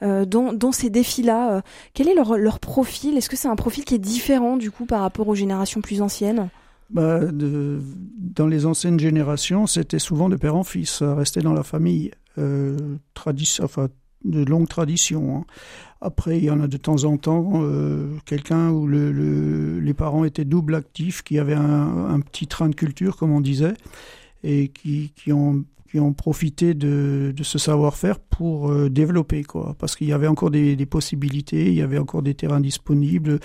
dans 0.00 0.52
dans 0.52 0.72
ces 0.72 0.90
défis-là 0.90 1.62
Quel 1.94 2.08
est 2.08 2.14
leur 2.14 2.36
leur 2.36 2.58
profil? 2.58 3.16
Est-ce 3.16 3.28
que 3.28 3.36
c'est 3.36 3.48
un 3.48 3.56
profil 3.56 3.84
qui 3.84 3.94
est 3.94 3.98
différent 3.98 4.56
du 4.56 4.70
coup 4.70 4.86
par 4.86 5.00
rapport 5.00 5.21
aux 5.28 5.34
générations 5.34 5.80
plus 5.80 6.02
anciennes 6.02 6.48
bah, 6.90 7.20
Dans 7.30 8.46
les 8.46 8.66
anciennes 8.66 9.00
générations, 9.00 9.66
c'était 9.66 9.98
souvent 9.98 10.28
de 10.28 10.36
père 10.36 10.56
en 10.56 10.64
fils, 10.64 11.02
restait 11.02 11.40
dans 11.40 11.52
la 11.52 11.62
famille, 11.62 12.10
euh, 12.38 12.96
de 14.24 14.44
longue 14.44 14.68
tradition. 14.68 15.36
Hein. 15.36 15.44
Après, 16.00 16.38
il 16.38 16.44
y 16.44 16.50
en 16.50 16.60
a 16.60 16.68
de 16.68 16.76
temps 16.76 17.04
en 17.04 17.16
temps 17.16 17.50
euh, 17.54 18.16
quelqu'un 18.24 18.70
où 18.70 18.86
le, 18.86 19.80
les 19.80 19.94
parents 19.94 20.24
étaient 20.24 20.44
double 20.44 20.74
actifs, 20.74 21.22
qui 21.22 21.38
avaient 21.38 21.54
un, 21.54 22.20
petit 22.20 22.46
train 22.46 22.68
de 22.68 22.74
culture, 22.74 23.16
comme 23.16 23.32
on 23.32 23.40
disait, 23.40 23.74
et 24.44 24.68
qui 24.68 25.32
ont 25.32 25.64
qui 25.92 26.00
ont 26.00 26.14
profité 26.14 26.72
de, 26.72 27.34
de 27.36 27.42
ce 27.42 27.58
savoir-faire 27.58 28.18
pour 28.18 28.70
euh, 28.70 28.88
développer, 28.88 29.44
quoi. 29.44 29.76
Parce 29.78 29.94
qu'il 29.94 30.08
y 30.08 30.14
avait 30.14 30.26
encore 30.26 30.50
des, 30.50 30.74
des, 30.74 30.86
possibilités, 30.86 31.66
il 31.66 31.74
y 31.74 31.82
avait 31.82 31.98
encore 31.98 32.22
des 32.22 32.32
terrains 32.32 32.60
disponibles, 32.60 33.38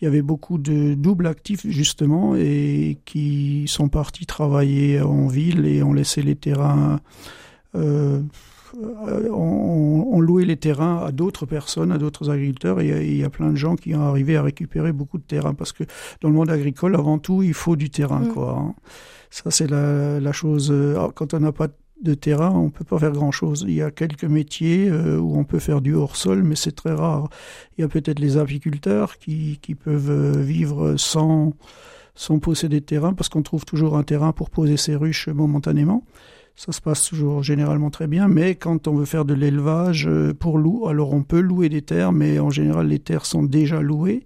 il 0.00 0.04
y 0.06 0.08
avait 0.08 0.22
beaucoup 0.22 0.56
de 0.56 0.94
doubles 0.94 1.26
actifs, 1.26 1.66
justement, 1.68 2.34
et 2.36 2.98
qui 3.04 3.64
sont 3.66 3.90
partis 3.90 4.24
travailler 4.24 5.02
en 5.02 5.26
ville 5.26 5.66
et 5.66 5.82
ont 5.82 5.92
laissé 5.92 6.22
les 6.22 6.36
terrains. 6.36 7.00
Euh, 7.74 8.22
on, 8.74 10.08
on, 10.10 10.20
louait 10.20 10.46
les 10.46 10.56
terrains 10.56 11.04
à 11.04 11.12
d'autres 11.12 11.44
personnes, 11.44 11.92
à 11.92 11.98
d'autres 11.98 12.30
agriculteurs, 12.30 12.80
et 12.80 13.08
il 13.08 13.18
y 13.18 13.24
a 13.24 13.30
plein 13.30 13.50
de 13.50 13.56
gens 13.56 13.76
qui 13.76 13.94
ont 13.94 14.00
arrivé 14.00 14.38
à 14.38 14.42
récupérer 14.42 14.92
beaucoup 14.92 15.18
de 15.18 15.24
terrain, 15.24 15.52
parce 15.52 15.72
que 15.72 15.84
dans 16.22 16.30
le 16.30 16.34
monde 16.34 16.50
agricole, 16.50 16.94
avant 16.94 17.18
tout, 17.18 17.42
il 17.42 17.52
faut 17.52 17.76
du 17.76 17.90
terrain, 17.90 18.20
mmh. 18.20 18.28
quoi. 18.28 18.58
Hein. 18.58 18.74
Ça, 19.28 19.50
c'est 19.50 19.70
la, 19.70 20.18
la, 20.18 20.32
chose. 20.32 20.74
Quand 21.14 21.34
on 21.34 21.40
n'a 21.40 21.52
pas 21.52 21.68
de 21.68 21.74
terrain, 22.14 22.50
on 22.50 22.70
peut 22.70 22.84
pas 22.84 22.98
faire 22.98 23.12
grand-chose. 23.12 23.64
Il 23.68 23.74
y 23.74 23.82
a 23.82 23.90
quelques 23.90 24.24
métiers 24.24 24.88
euh, 24.88 25.18
où 25.18 25.38
on 25.38 25.44
peut 25.44 25.58
faire 25.58 25.80
du 25.80 25.94
hors-sol, 25.94 26.42
mais 26.42 26.56
c'est 26.56 26.72
très 26.72 26.92
rare. 26.92 27.28
Il 27.76 27.82
y 27.82 27.84
a 27.84 27.88
peut-être 27.88 28.18
les 28.18 28.36
apiculteurs 28.36 29.18
qui, 29.18 29.58
qui 29.60 29.74
peuvent 29.74 30.10
euh, 30.10 30.40
vivre 30.40 30.96
sans, 30.96 31.52
sans 32.14 32.38
posséder 32.38 32.80
de 32.80 32.84
terrain, 32.84 33.12
parce 33.12 33.28
qu'on 33.28 33.42
trouve 33.42 33.64
toujours 33.64 33.96
un 33.96 34.02
terrain 34.02 34.32
pour 34.32 34.50
poser 34.50 34.76
ses 34.76 34.96
ruches 34.96 35.28
momentanément. 35.28 36.04
Ça 36.56 36.72
se 36.72 36.80
passe 36.80 37.06
toujours 37.08 37.42
généralement 37.42 37.90
très 37.90 38.06
bien, 38.06 38.28
mais 38.28 38.54
quand 38.54 38.88
on 38.88 38.94
veut 38.94 39.06
faire 39.06 39.24
de 39.24 39.34
l'élevage 39.34 40.06
euh, 40.08 40.34
pour 40.34 40.58
loup, 40.58 40.88
alors 40.88 41.12
on 41.12 41.22
peut 41.22 41.40
louer 41.40 41.68
des 41.68 41.82
terres, 41.82 42.12
mais 42.12 42.38
en 42.38 42.50
général 42.50 42.88
les 42.88 42.98
terres 42.98 43.26
sont 43.26 43.42
déjà 43.42 43.80
louées 43.80 44.24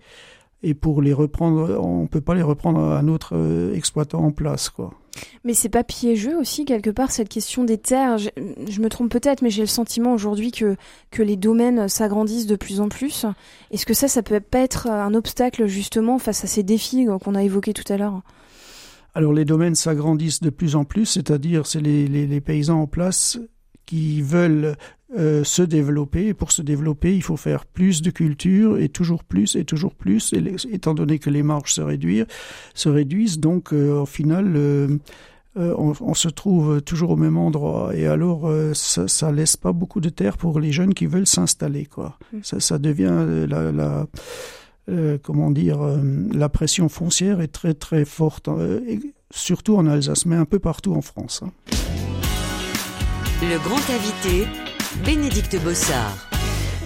et 0.63 0.75
pour 0.75 1.03
les 1.03 1.13
reprendre, 1.13 1.79
on 1.79 2.07
peut 2.07 2.23
pas 2.23 2.35
les 2.35 2.43
reprendre 2.43 2.81
à 2.81 2.99
un 2.99 3.07
autre 3.07 3.37
exploitant 3.75 4.25
en 4.25 4.33
place, 4.33 4.71
quoi. 4.71 4.95
Mais 5.45 5.55
c'est 5.55 5.69
pas 5.69 5.85
piégeux 5.85 6.37
aussi 6.37 6.65
quelque 6.65 6.91
part 6.91 7.11
cette 7.11 7.29
question 7.29 7.65
des 7.65 7.79
terres. 7.79 8.19
Je, 8.19 8.81
me 8.81 8.89
trompe 8.89 9.11
peut-être, 9.11 9.43
mais 9.43 9.51
j'ai 9.51 9.63
le 9.63 9.69
sentiment 9.69 10.13
aujourd'hui 10.13 10.53
que 10.53 10.77
que 11.11 11.23
les 11.23 11.37
domaines 11.37 11.89
s'agrandissent 11.89 12.47
de 12.47 12.57
plus 12.57 12.81
en 12.81 12.89
plus. 12.89 13.27
Est-ce 13.71 13.87
que 13.87 13.95
ça, 13.95 14.09
ça 14.09 14.23
peut 14.23 14.41
pas 14.41 14.61
être 14.61 14.89
un 14.89 15.15
obstacle 15.15 15.67
justement 15.67 16.19
face 16.19 16.45
à 16.45 16.47
ces 16.47 16.63
défis 16.63 17.07
qu'on 17.23 17.35
a 17.35 17.43
évoqués 17.43 17.73
tout 17.73 17.91
à 17.93 17.97
l'heure? 17.97 18.23
Alors 19.15 19.33
les 19.33 19.45
domaines 19.45 19.77
s'agrandissent 19.77 20.41
de 20.41 20.51
plus 20.51 20.75
en 20.75 20.85
plus, 20.85 21.07
c'est-à-dire 21.07 21.67
c'est 21.67 21.81
les, 21.81 22.09
les 22.09 22.41
paysans 22.41 22.81
en 22.81 22.87
place 22.87 23.39
qui 23.87 24.23
veulent 24.23 24.77
euh, 25.17 25.45
se 25.45 25.63
développer. 25.63 26.29
Et 26.29 26.35
pour 26.35 26.51
se 26.51 26.63
développer, 26.63 27.15
il 27.15 27.23
faut 27.23 27.37
faire 27.37 27.67
plus 27.67 28.03
de 28.03 28.11
culture 28.11 28.79
et 28.79 28.89
toujours 28.89 29.23
plus 29.23 29.55
et 29.55 29.65
toujours 29.65 29.95
plus. 29.95 30.33
Et 30.33 30.41
les, 30.41 30.57
étant 30.73 30.95
donné 30.95 31.19
que 31.19 31.31
les 31.31 31.43
marges 31.43 31.75
se 31.75 31.83
réduisent, 31.83 32.27
se 32.75 32.89
réduisent 32.89 33.39
donc 33.39 33.73
euh, 33.73 34.01
au 34.01 34.07
final, 34.07 34.55
euh, 34.57 34.99
on, 35.57 35.93
on, 36.01 36.15
se 36.15 36.29
trouve 36.29 36.83
toujours 36.83 37.11
au 37.11 37.17
même 37.17 37.37
endroit. 37.37 37.95
Et 37.95 38.07
alors, 38.07 38.53
ça, 38.73 39.07
ça 39.07 39.31
laisse 39.31 39.57
pas 39.57 39.73
beaucoup 39.73 40.01
de 40.01 40.09
terre 40.09 40.37
pour 40.37 40.59
les 40.59 40.73
jeunes 40.73 40.95
qui 40.95 41.07
veulent 41.07 41.29
s'installer. 41.29 41.87
Quoi. 41.87 42.19
Mmh. 42.33 42.39
Ça, 42.43 42.59
ça 42.59 42.79
devient 42.79 43.47
la, 43.49 43.71
la 43.71 44.07
comment 45.23 45.53
dire, 45.53 45.79
la 46.33 46.49
pression 46.49 46.89
foncière 46.89 47.41
est 47.41 47.49
très 47.49 47.73
très 47.73 48.05
forte, 48.05 48.51
surtout 49.31 49.77
en 49.77 49.87
Alsace, 49.87 50.27
mais 50.27 50.37
un 50.37 50.45
peu 50.45 50.59
partout 50.59 50.93
en 50.93 51.03
France. 51.03 51.43
Hein. 51.45 52.04
Le 53.51 53.59
grand 53.59 53.91
invité, 53.91 54.47
Bénédicte 55.05 55.63
Bossard. 55.63 56.34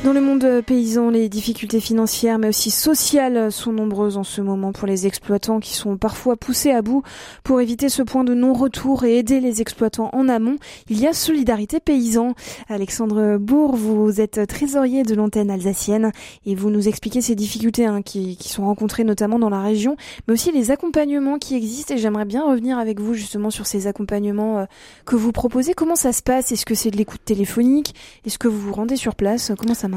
Dans 0.04 0.12
le 0.12 0.20
monde 0.20 0.62
paysan, 0.64 1.10
les 1.10 1.28
difficultés 1.28 1.80
financières 1.80 2.38
mais 2.38 2.48
aussi 2.48 2.70
sociales 2.70 3.50
sont 3.50 3.72
nombreuses 3.72 4.16
en 4.16 4.22
ce 4.22 4.40
moment 4.40 4.70
pour 4.70 4.86
les 4.86 5.08
exploitants 5.08 5.58
qui 5.58 5.74
sont 5.74 5.96
parfois 5.96 6.36
poussés 6.36 6.70
à 6.70 6.82
bout. 6.82 7.02
Pour 7.42 7.60
éviter 7.60 7.88
ce 7.88 8.02
point 8.02 8.22
de 8.22 8.32
non-retour 8.32 9.02
et 9.02 9.18
aider 9.18 9.40
les 9.40 9.60
exploitants 9.60 10.08
en 10.12 10.28
amont, 10.28 10.56
il 10.88 11.00
y 11.00 11.08
a 11.08 11.12
Solidarité 11.12 11.80
Paysan. 11.80 12.34
Alexandre 12.68 13.38
Bourg, 13.38 13.74
vous 13.74 14.20
êtes 14.20 14.46
trésorier 14.46 15.02
de 15.02 15.16
l'antenne 15.16 15.50
alsacienne 15.50 16.12
et 16.46 16.54
vous 16.54 16.70
nous 16.70 16.86
expliquez 16.86 17.20
ces 17.20 17.34
difficultés 17.34 17.86
hein, 17.86 18.00
qui, 18.00 18.36
qui, 18.36 18.50
sont 18.50 18.66
rencontrées 18.66 19.04
notamment 19.04 19.40
dans 19.40 19.50
la 19.50 19.62
région, 19.62 19.96
mais 20.26 20.34
aussi 20.34 20.52
les 20.52 20.70
accompagnements 20.70 21.38
qui 21.38 21.56
existent 21.56 21.94
et 21.94 21.98
j'aimerais 21.98 22.24
bien 22.24 22.48
revenir 22.48 22.78
avec 22.78 23.00
vous 23.00 23.14
justement 23.14 23.50
sur 23.50 23.66
ces 23.66 23.88
accompagnements 23.88 24.60
euh, 24.60 24.64
que 25.06 25.16
vous 25.16 25.32
proposez. 25.32 25.74
Comment 25.74 25.96
ça 25.96 26.12
se 26.12 26.22
passe? 26.22 26.52
Est-ce 26.52 26.64
que 26.64 26.76
c'est 26.76 26.92
de 26.92 26.96
l'écoute 26.96 27.24
téléphonique? 27.24 27.96
Est-ce 28.24 28.38
que 28.38 28.46
vous 28.46 28.60
vous 28.60 28.72
rendez 28.72 28.94
sur 28.94 29.16
place? 29.16 29.50
Comment 29.58 29.74
ça 29.74 29.87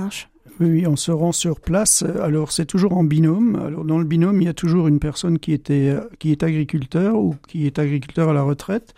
oui, 0.59 0.85
on 0.85 0.95
se 0.95 1.11
rend 1.11 1.31
sur 1.31 1.59
place. 1.59 2.03
Alors 2.21 2.51
c'est 2.51 2.65
toujours 2.65 2.95
en 2.95 3.03
binôme. 3.03 3.55
Alors 3.55 3.83
dans 3.83 3.97
le 3.97 4.05
binôme, 4.05 4.41
il 4.41 4.45
y 4.45 4.49
a 4.49 4.53
toujours 4.53 4.87
une 4.87 4.99
personne 4.99 5.39
qui 5.39 5.53
était 5.53 5.95
qui 6.19 6.31
est 6.31 6.43
agriculteur 6.43 7.15
ou 7.15 7.35
qui 7.47 7.65
est 7.65 7.79
agriculteur 7.79 8.29
à 8.29 8.33
la 8.33 8.43
retraite 8.43 8.93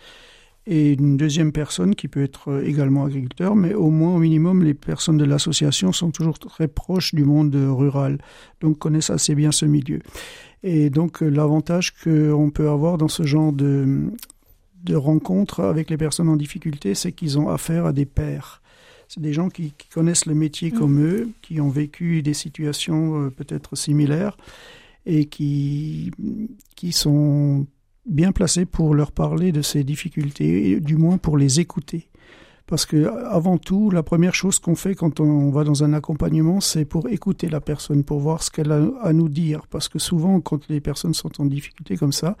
et 0.66 0.92
une 0.92 1.16
deuxième 1.16 1.52
personne 1.52 1.94
qui 1.94 2.08
peut 2.08 2.22
être 2.22 2.62
également 2.64 3.04
agriculteur, 3.04 3.54
mais 3.54 3.74
au 3.74 3.90
moins 3.90 4.14
au 4.14 4.18
minimum 4.18 4.62
les 4.62 4.74
personnes 4.74 5.18
de 5.18 5.24
l'association 5.24 5.92
sont 5.92 6.10
toujours 6.10 6.38
très 6.38 6.68
proches 6.68 7.14
du 7.14 7.24
monde 7.24 7.54
rural, 7.54 8.18
donc 8.60 8.78
connaissent 8.78 9.10
assez 9.10 9.34
bien 9.34 9.52
ce 9.52 9.66
milieu. 9.66 10.00
Et 10.62 10.88
donc 10.88 11.20
l'avantage 11.20 11.94
qu'on 12.02 12.50
peut 12.50 12.70
avoir 12.70 12.98
dans 12.98 13.08
ce 13.08 13.24
genre 13.24 13.52
de 13.52 14.10
de 14.84 14.94
rencontres 14.94 15.60
avec 15.60 15.88
les 15.88 15.96
personnes 15.96 16.28
en 16.28 16.36
difficulté, 16.36 16.94
c'est 16.94 17.12
qu'ils 17.12 17.38
ont 17.38 17.48
affaire 17.48 17.86
à 17.86 17.92
des 17.92 18.04
pairs. 18.04 18.60
C'est 19.14 19.20
des 19.20 19.32
gens 19.32 19.48
qui, 19.48 19.72
qui, 19.78 19.88
connaissent 19.88 20.26
le 20.26 20.34
métier 20.34 20.72
mmh. 20.72 20.78
comme 20.78 21.00
eux, 21.00 21.28
qui 21.40 21.60
ont 21.60 21.68
vécu 21.68 22.20
des 22.22 22.34
situations 22.34 23.26
euh, 23.26 23.30
peut-être 23.30 23.76
similaires 23.76 24.36
et 25.06 25.26
qui, 25.26 26.10
qui 26.74 26.90
sont 26.90 27.64
bien 28.06 28.32
placés 28.32 28.64
pour 28.64 28.92
leur 28.92 29.12
parler 29.12 29.52
de 29.52 29.62
ces 29.62 29.84
difficultés, 29.84 30.70
et 30.70 30.80
du 30.80 30.96
moins 30.96 31.16
pour 31.16 31.38
les 31.38 31.60
écouter. 31.60 32.08
Parce 32.66 32.86
que 32.86 33.06
avant 33.28 33.56
tout, 33.56 33.90
la 33.90 34.02
première 34.02 34.34
chose 34.34 34.58
qu'on 34.58 34.74
fait 34.74 34.96
quand 34.96 35.20
on 35.20 35.50
va 35.50 35.62
dans 35.62 35.84
un 35.84 35.92
accompagnement, 35.92 36.60
c'est 36.60 36.84
pour 36.84 37.08
écouter 37.08 37.48
la 37.48 37.60
personne, 37.60 38.02
pour 38.02 38.18
voir 38.18 38.42
ce 38.42 38.50
qu'elle 38.50 38.72
a 38.72 38.82
à 39.00 39.12
nous 39.12 39.28
dire. 39.28 39.68
Parce 39.68 39.88
que 39.88 40.00
souvent, 40.00 40.40
quand 40.40 40.68
les 40.68 40.80
personnes 40.80 41.14
sont 41.14 41.40
en 41.40 41.44
difficulté 41.44 41.96
comme 41.96 42.12
ça, 42.12 42.36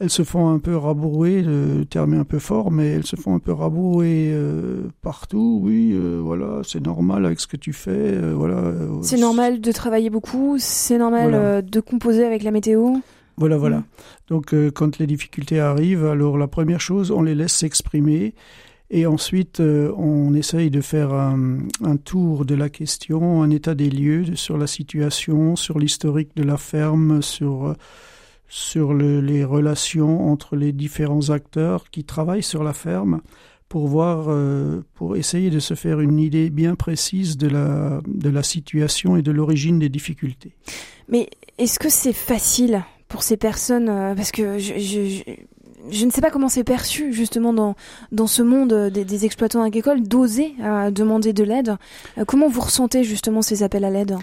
elles 0.00 0.10
se 0.10 0.24
font 0.24 0.48
un 0.48 0.58
peu 0.58 0.76
rabouer, 0.76 1.42
le 1.42 1.84
terme 1.84 2.14
est 2.14 2.18
un 2.18 2.24
peu 2.24 2.38
fort, 2.38 2.70
mais 2.70 2.88
elles 2.88 3.06
se 3.06 3.16
font 3.16 3.34
un 3.34 3.38
peu 3.38 3.52
rabouer 3.52 4.30
euh, 4.32 4.88
partout. 5.02 5.60
Oui, 5.62 5.92
euh, 5.92 6.20
voilà, 6.22 6.62
c'est 6.64 6.84
normal 6.84 7.24
avec 7.26 7.40
ce 7.40 7.46
que 7.46 7.56
tu 7.56 7.72
fais. 7.72 7.90
Euh, 7.92 8.34
voilà. 8.34 8.72
C'est 9.02 9.18
normal 9.18 9.60
de 9.60 9.72
travailler 9.72 10.10
beaucoup. 10.10 10.56
C'est 10.58 10.98
normal 10.98 11.30
voilà. 11.30 11.62
de 11.62 11.80
composer 11.80 12.24
avec 12.24 12.42
la 12.42 12.50
météo. 12.50 12.96
Voilà, 13.36 13.56
voilà. 13.56 13.78
Mm. 13.78 13.84
Donc, 14.28 14.54
euh, 14.54 14.70
quand 14.70 14.98
les 14.98 15.06
difficultés 15.06 15.60
arrivent, 15.60 16.06
alors 16.06 16.38
la 16.38 16.48
première 16.48 16.80
chose, 16.80 17.10
on 17.10 17.22
les 17.22 17.34
laisse 17.34 17.52
s'exprimer. 17.52 18.34
Et 18.90 19.06
ensuite, 19.06 19.60
euh, 19.60 19.92
on 19.96 20.34
essaye 20.34 20.70
de 20.70 20.80
faire 20.80 21.14
un, 21.14 21.58
un 21.82 21.96
tour 21.96 22.44
de 22.44 22.54
la 22.54 22.68
question, 22.68 23.42
un 23.42 23.50
état 23.50 23.74
des 23.74 23.90
lieux 23.90 24.36
sur 24.36 24.58
la 24.58 24.66
situation, 24.66 25.56
sur 25.56 25.78
l'historique 25.78 26.36
de 26.36 26.42
la 26.42 26.56
ferme, 26.56 27.22
sur, 27.22 27.68
euh, 27.68 27.74
sur 28.48 28.94
le- 28.94 29.20
les 29.20 29.44
relations 29.44 30.30
entre 30.30 30.56
les 30.56 30.72
différents 30.72 31.30
acteurs 31.30 31.90
qui 31.90 32.04
travaillent 32.04 32.42
sur 32.42 32.62
la 32.64 32.72
ferme, 32.72 33.20
pour 33.68 33.88
voir, 33.88 34.26
euh, 34.28 34.82
pour 34.94 35.16
essayer 35.16 35.50
de 35.50 35.58
se 35.58 35.74
faire 35.74 35.98
une 35.98 36.20
idée 36.20 36.48
bien 36.48 36.76
précise 36.76 37.36
de 37.36 37.48
la, 37.48 38.00
de 38.06 38.30
la 38.30 38.44
situation 38.44 39.16
et 39.16 39.22
de 39.22 39.32
l'origine 39.32 39.80
des 39.80 39.88
difficultés. 39.88 40.52
Mais 41.08 41.28
est-ce 41.58 41.80
que 41.80 41.88
c'est 41.88 42.12
facile 42.12 42.84
pour 43.08 43.24
ces 43.24 43.36
personnes 43.36 43.88
euh, 43.88 44.14
Parce 44.14 44.30
que 44.30 44.58
je, 44.58 44.74
je, 45.90 46.04
ne 46.04 46.10
sais 46.12 46.20
pas 46.20 46.30
comment 46.30 46.48
c'est 46.48 46.62
perçu 46.62 47.12
justement 47.12 47.52
dans, 47.52 47.74
dans 48.12 48.28
ce 48.28 48.42
monde 48.42 48.72
euh, 48.72 48.90
des, 48.90 49.24
exploitants 49.24 49.62
agricoles 49.62 50.02
d'oser 50.02 50.54
demander 50.92 51.32
de 51.32 51.42
l'aide. 51.42 51.76
Comment 52.28 52.48
vous 52.48 52.60
ressentez 52.60 53.02
justement 53.02 53.42
ces 53.42 53.64
appels 53.64 53.84
à 53.84 53.90
l'aide? 53.90 54.16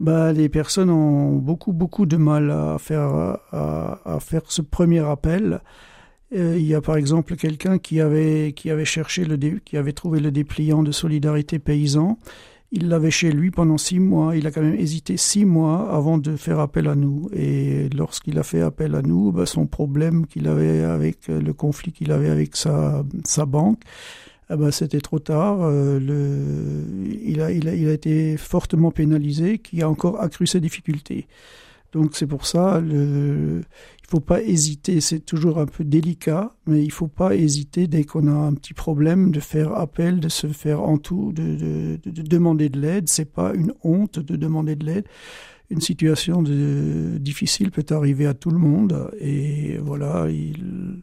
Bah, 0.00 0.32
les 0.32 0.48
personnes 0.48 0.88
ont 0.88 1.36
beaucoup, 1.36 1.74
beaucoup 1.74 2.06
de 2.06 2.16
mal 2.16 2.50
à 2.50 2.78
faire, 2.78 3.38
à, 3.52 4.00
à 4.04 4.18
faire 4.18 4.42
ce 4.46 4.62
premier 4.62 5.00
appel. 5.00 5.60
Euh, 6.34 6.56
il 6.58 6.64
y 6.64 6.74
a 6.74 6.80
par 6.80 6.96
exemple 6.96 7.36
quelqu'un 7.36 7.78
qui 7.78 8.00
avait, 8.00 8.52
qui 8.56 8.70
avait 8.70 8.86
cherché 8.86 9.26
le, 9.26 9.36
qui 9.58 9.76
avait 9.76 9.92
trouvé 9.92 10.20
le 10.20 10.30
dépliant 10.30 10.82
de 10.82 10.90
solidarité 10.90 11.58
paysan. 11.58 12.18
Il 12.72 12.88
l'avait 12.88 13.10
chez 13.10 13.32
lui 13.32 13.50
pendant 13.50 13.76
six 13.76 13.98
mois. 13.98 14.36
Il 14.36 14.46
a 14.46 14.52
quand 14.52 14.62
même 14.62 14.76
hésité 14.76 15.18
six 15.18 15.44
mois 15.44 15.92
avant 15.92 16.18
de 16.18 16.36
faire 16.36 16.60
appel 16.60 16.86
à 16.86 16.94
nous. 16.94 17.28
Et 17.34 17.90
lorsqu'il 17.90 18.38
a 18.38 18.42
fait 18.42 18.62
appel 18.62 18.94
à 18.94 19.02
nous, 19.02 19.32
bah, 19.32 19.44
son 19.44 19.66
problème 19.66 20.26
qu'il 20.26 20.46
avait 20.48 20.82
avec 20.82 21.28
le 21.28 21.52
conflit 21.52 21.92
qu'il 21.92 22.10
avait 22.12 22.30
avec 22.30 22.56
sa, 22.56 23.04
sa 23.24 23.44
banque, 23.44 23.80
ah 24.50 24.56
bah, 24.56 24.72
c'était 24.72 25.00
trop 25.00 25.20
tard. 25.20 25.62
Euh, 25.62 26.00
le, 26.00 27.08
il, 27.24 27.40
a, 27.40 27.52
il, 27.52 27.68
a, 27.68 27.74
il 27.74 27.88
a 27.88 27.92
été 27.92 28.36
fortement 28.36 28.90
pénalisé, 28.90 29.58
qui 29.58 29.80
a 29.80 29.88
encore 29.88 30.20
accru 30.20 30.46
ses 30.46 30.60
difficultés. 30.60 31.28
Donc 31.92 32.16
c'est 32.16 32.26
pour 32.26 32.46
ça, 32.46 32.80
le, 32.80 33.62
il 34.02 34.06
faut 34.08 34.20
pas 34.20 34.42
hésiter. 34.42 35.00
C'est 35.00 35.20
toujours 35.20 35.58
un 35.58 35.66
peu 35.66 35.84
délicat, 35.84 36.54
mais 36.66 36.84
il 36.84 36.90
faut 36.90 37.08
pas 37.08 37.34
hésiter 37.36 37.86
dès 37.86 38.04
qu'on 38.04 38.26
a 38.26 38.32
un 38.32 38.52
petit 38.54 38.74
problème 38.74 39.30
de 39.30 39.40
faire 39.40 39.72
appel, 39.74 40.18
de 40.18 40.28
se 40.28 40.48
faire 40.48 40.82
en 40.82 40.98
tout, 40.98 41.32
de, 41.32 41.54
de, 41.54 42.00
de, 42.04 42.10
de 42.10 42.22
demander 42.22 42.68
de 42.68 42.80
l'aide. 42.80 43.08
C'est 43.08 43.32
pas 43.32 43.54
une 43.54 43.72
honte 43.84 44.18
de 44.18 44.36
demander 44.36 44.74
de 44.74 44.84
l'aide. 44.84 45.04
Une 45.70 45.80
situation 45.80 46.42
difficile 46.42 47.70
peut 47.70 47.86
arriver 47.90 48.26
à 48.26 48.34
tout 48.34 48.50
le 48.50 48.58
monde, 48.58 49.08
et 49.20 49.78
voilà, 49.78 50.26
il, 50.28 51.00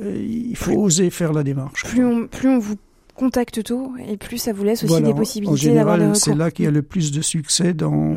il 0.00 0.56
faut 0.56 0.72
oser 0.72 1.10
faire 1.10 1.32
la 1.32 1.42
démarche. 1.42 1.84
plus 1.84 2.04
on, 2.04 2.26
plus 2.26 2.48
on 2.48 2.58
vous 2.58 2.74
contacte 3.14 3.62
tôt 3.62 3.92
et 4.08 4.16
plus 4.16 4.38
ça 4.38 4.52
vous 4.52 4.64
laisse 4.64 4.82
aussi 4.82 4.90
Voilà, 4.90 5.06
des 5.08 5.14
possibilités 5.14 5.72
d'avoir 5.72 5.98
des 5.98 6.04
recours. 6.06 6.16
c'est 6.16 6.34
là 6.34 6.50
qu'il 6.50 6.64
y 6.64 6.68
a 6.68 6.72
le 6.72 6.82
plus 6.82 7.12
de 7.12 7.20
succès 7.22 7.72
dans, 7.74 8.16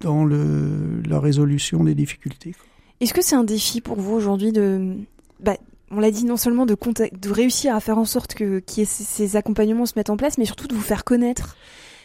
dans 0.00 0.24
le, 0.24 1.02
la 1.06 1.20
résolution 1.20 1.84
des 1.84 1.94
difficultés. 1.94 2.54
Est-ce 3.00 3.12
que 3.14 3.22
c'est 3.22 3.36
un 3.36 3.44
défi 3.44 3.80
pour 3.82 4.00
vous 4.00 4.14
aujourd'hui 4.14 4.52
de, 4.52 4.94
bah, 5.40 5.56
on 5.90 6.00
l'a 6.00 6.10
dit, 6.10 6.24
non 6.24 6.36
seulement 6.38 6.64
de, 6.66 6.74
contact- 6.74 7.20
de 7.20 7.30
réussir 7.30 7.74
à 7.74 7.80
faire 7.80 7.98
en 7.98 8.04
sorte 8.06 8.34
que 8.34 8.62
ces, 8.66 8.84
ces 8.86 9.36
accompagnements 9.36 9.84
se 9.86 9.92
mettent 9.96 10.10
en 10.10 10.16
place, 10.16 10.38
mais 10.38 10.44
surtout 10.46 10.68
de 10.68 10.74
vous 10.74 10.80
faire 10.80 11.04
connaître? 11.04 11.56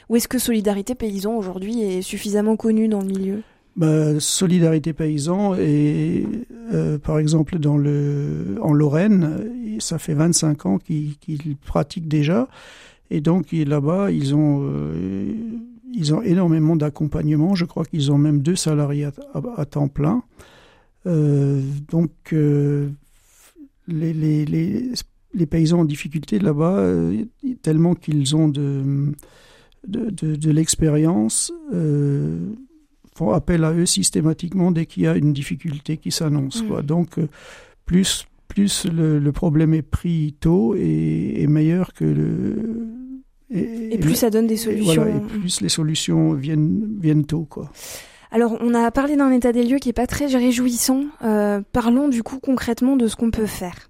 Ou 0.10 0.18
est-ce 0.18 0.28
que 0.28 0.38
Solidarité 0.40 0.94
Paysan 0.94 1.36
aujourd'hui 1.36 1.82
est 1.82 2.02
suffisamment 2.02 2.58
connue 2.58 2.88
dans 2.88 3.00
le 3.02 3.08
milieu? 3.08 3.42
Bah, 3.76 4.22
Solidarité 4.22 4.94
Paysan 4.94 5.56
et 5.56 6.26
euh, 6.74 6.98
par 6.98 7.20
exemple 7.20 7.60
dans 7.60 7.78
le 7.78 8.58
en 8.62 8.72
Lorraine, 8.72 9.52
ça 9.80 9.98
fait 9.98 10.14
25 10.14 10.66
ans 10.66 10.78
qu'ils 10.78 11.58
pratiquent 11.66 12.08
déjà 12.08 12.48
et 13.12 13.20
donc 13.20 13.52
là-bas 13.52 14.12
ils 14.12 14.34
ont 14.34 14.62
euh, 14.64 15.30
ils 15.94 16.14
ont 16.14 16.22
énormément 16.22 16.78
d'accompagnement. 16.78 17.54
Je 17.54 17.66
crois 17.66 17.84
qu'ils 17.84 18.14
ont 18.14 18.18
même 18.18 18.42
deux 18.42 18.56
salariés 18.56 19.10
à, 19.58 19.66
temps 19.66 19.90
plein. 19.90 20.24
Euh, 21.06 21.62
donc 21.90 22.12
les, 22.32 24.14
les, 24.14 24.46
les, 24.46 24.92
les 25.34 25.46
paysans 25.46 25.82
en 25.82 25.86
difficulté 25.86 26.40
là-bas, 26.40 26.82
tellement 27.62 27.94
qu'ils 27.94 28.38
ont 28.38 28.48
de, 28.48 29.14
de, 29.86 30.10
de 30.10 30.52
l'expérience. 30.52 31.52
Font 33.18 33.32
appel 33.32 33.64
à 33.64 33.72
eux 33.72 33.86
systématiquement 33.86 34.72
dès 34.72 34.86
qu'il 34.86 35.04
y 35.04 35.08
a 35.08 35.16
une 35.16 35.32
difficulté 35.34 35.98
qui 35.98 36.12
s'annonce. 36.12 36.64
Mm. 36.64 36.82
Donc, 36.82 37.18
euh, 37.18 37.28
plus, 37.86 38.28
plus 38.48 38.86
le, 38.86 39.20
le 39.20 39.32
problème 39.32 39.74
est 39.74 39.82
pris 39.82 40.36
tôt 40.40 40.76
et, 40.76 41.42
et 41.42 41.48
meilleur 41.48 41.94
que 41.94 42.06
le. 42.06 42.56
Et 43.52 43.98
plus 44.00 44.16
ça 44.16 44.30
donne 44.30 44.48
des 44.48 44.58
solutions. 44.58 44.94
voilà, 44.96 45.16
et 45.16 45.20
plus 45.20 45.62
les 45.62 45.70
solutions 45.70 46.34
viennent, 46.34 46.98
viennent 47.00 47.26
tôt. 47.26 47.46
Quoi. 47.50 47.72
Alors, 48.32 48.58
on 48.60 48.74
a 48.74 48.92
parlé 48.92 49.16
d'un 49.16 49.32
état 49.32 49.54
des 49.54 49.64
lieux 49.64 49.78
qui 49.78 49.90
est 49.90 49.94
pas 49.94 50.08
très 50.08 50.26
réjouissant. 50.26 51.06
Euh, 51.24 51.62
parlons 51.72 52.10
du 52.10 52.22
coup 52.22 52.40
concrètement 52.40 52.98
de 52.98 53.08
ce 53.08 53.16
qu'on 53.16 53.32
peut 53.32 53.46
faire. 53.46 53.88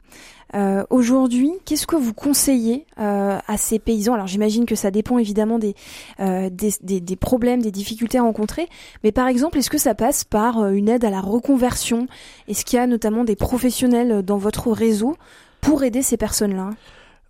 Euh, 0.55 0.83
Aujourd'hui, 0.89 1.51
qu'est-ce 1.65 1.85
que 1.87 1.95
vous 1.95 2.13
conseillez 2.13 2.85
euh, 2.99 3.37
à 3.45 3.57
ces 3.57 3.79
paysans? 3.79 4.13
Alors, 4.13 4.27
j'imagine 4.27 4.65
que 4.65 4.75
ça 4.75 4.91
dépend 4.91 5.17
évidemment 5.17 5.59
des, 5.59 5.75
euh, 6.19 6.49
des, 6.49 7.01
des, 7.01 7.15
problèmes, 7.15 7.61
des 7.61 7.71
difficultés 7.71 8.19
rencontrées. 8.19 8.67
Mais 9.03 9.11
par 9.11 9.27
exemple, 9.27 9.57
est-ce 9.57 9.69
que 9.69 9.77
ça 9.77 9.95
passe 9.95 10.23
par 10.23 10.67
une 10.67 10.89
aide 10.89 11.03
à 11.03 11.09
la 11.09 11.21
reconversion? 11.21 12.07
Est-ce 12.47 12.63
qu'il 12.63 12.77
y 12.77 12.79
a 12.79 12.87
notamment 12.87 13.23
des 13.23 13.35
professionnels 13.35 14.23
dans 14.23 14.37
votre 14.37 14.71
réseau 14.71 15.17
pour 15.61 15.83
aider 15.83 16.01
ces 16.01 16.17
personnes-là? 16.17 16.71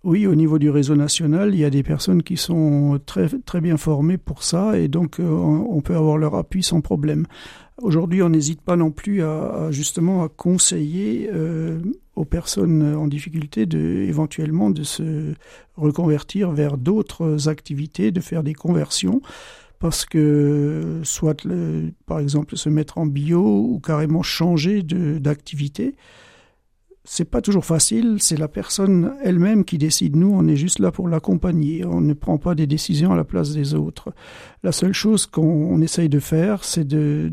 Oui, 0.04 0.28
au 0.28 0.36
niveau 0.36 0.60
du 0.60 0.70
réseau 0.70 0.94
national, 0.94 1.52
il 1.52 1.60
y 1.60 1.64
a 1.64 1.70
des 1.70 1.82
personnes 1.82 2.22
qui 2.22 2.36
sont 2.36 3.00
très, 3.06 3.28
très 3.44 3.60
bien 3.60 3.76
formées 3.76 4.18
pour 4.18 4.44
ça 4.44 4.78
et 4.78 4.86
donc 4.86 5.16
on, 5.18 5.66
on 5.68 5.80
peut 5.80 5.96
avoir 5.96 6.16
leur 6.16 6.36
appui 6.36 6.62
sans 6.62 6.80
problème. 6.80 7.26
Aujourd'hui, 7.82 8.22
on 8.22 8.30
n'hésite 8.30 8.62
pas 8.62 8.76
non 8.76 8.90
plus 8.90 9.22
à, 9.22 9.70
justement 9.70 10.22
à 10.22 10.28
conseiller 10.28 11.28
euh, 11.32 11.78
aux 12.14 12.24
personnes 12.24 12.94
en 12.94 13.06
difficulté 13.06 13.66
de 13.66 13.78
éventuellement 13.78 14.70
de 14.70 14.82
se 14.82 15.34
reconvertir 15.76 16.52
vers 16.52 16.78
d'autres 16.78 17.48
activités, 17.48 18.12
de 18.12 18.20
faire 18.20 18.42
des 18.42 18.54
conversions 18.54 19.20
parce 19.78 20.06
que 20.06 21.00
soit 21.02 21.46
par 22.06 22.18
exemple 22.18 22.56
se 22.56 22.70
mettre 22.70 22.96
en 22.96 23.04
bio 23.04 23.42
ou 23.44 23.78
carrément 23.78 24.22
changer 24.22 24.82
d'activité 24.82 25.96
c'est 27.06 27.24
pas 27.24 27.40
toujours 27.40 27.64
facile, 27.64 28.16
c'est 28.18 28.36
la 28.36 28.48
personne 28.48 29.14
elle-même 29.22 29.64
qui 29.64 29.78
décide. 29.78 30.16
Nous, 30.16 30.28
on 30.28 30.46
est 30.48 30.56
juste 30.56 30.80
là 30.80 30.90
pour 30.90 31.08
l'accompagner. 31.08 31.84
On 31.84 32.00
ne 32.00 32.14
prend 32.14 32.36
pas 32.36 32.56
des 32.56 32.66
décisions 32.66 33.12
à 33.12 33.16
la 33.16 33.22
place 33.24 33.52
des 33.52 33.74
autres. 33.74 34.12
La 34.64 34.72
seule 34.72 34.92
chose 34.92 35.26
qu'on 35.26 35.42
on 35.42 35.80
essaye 35.80 36.08
de 36.08 36.18
faire, 36.18 36.64
c'est 36.64 36.86
de, 36.86 37.32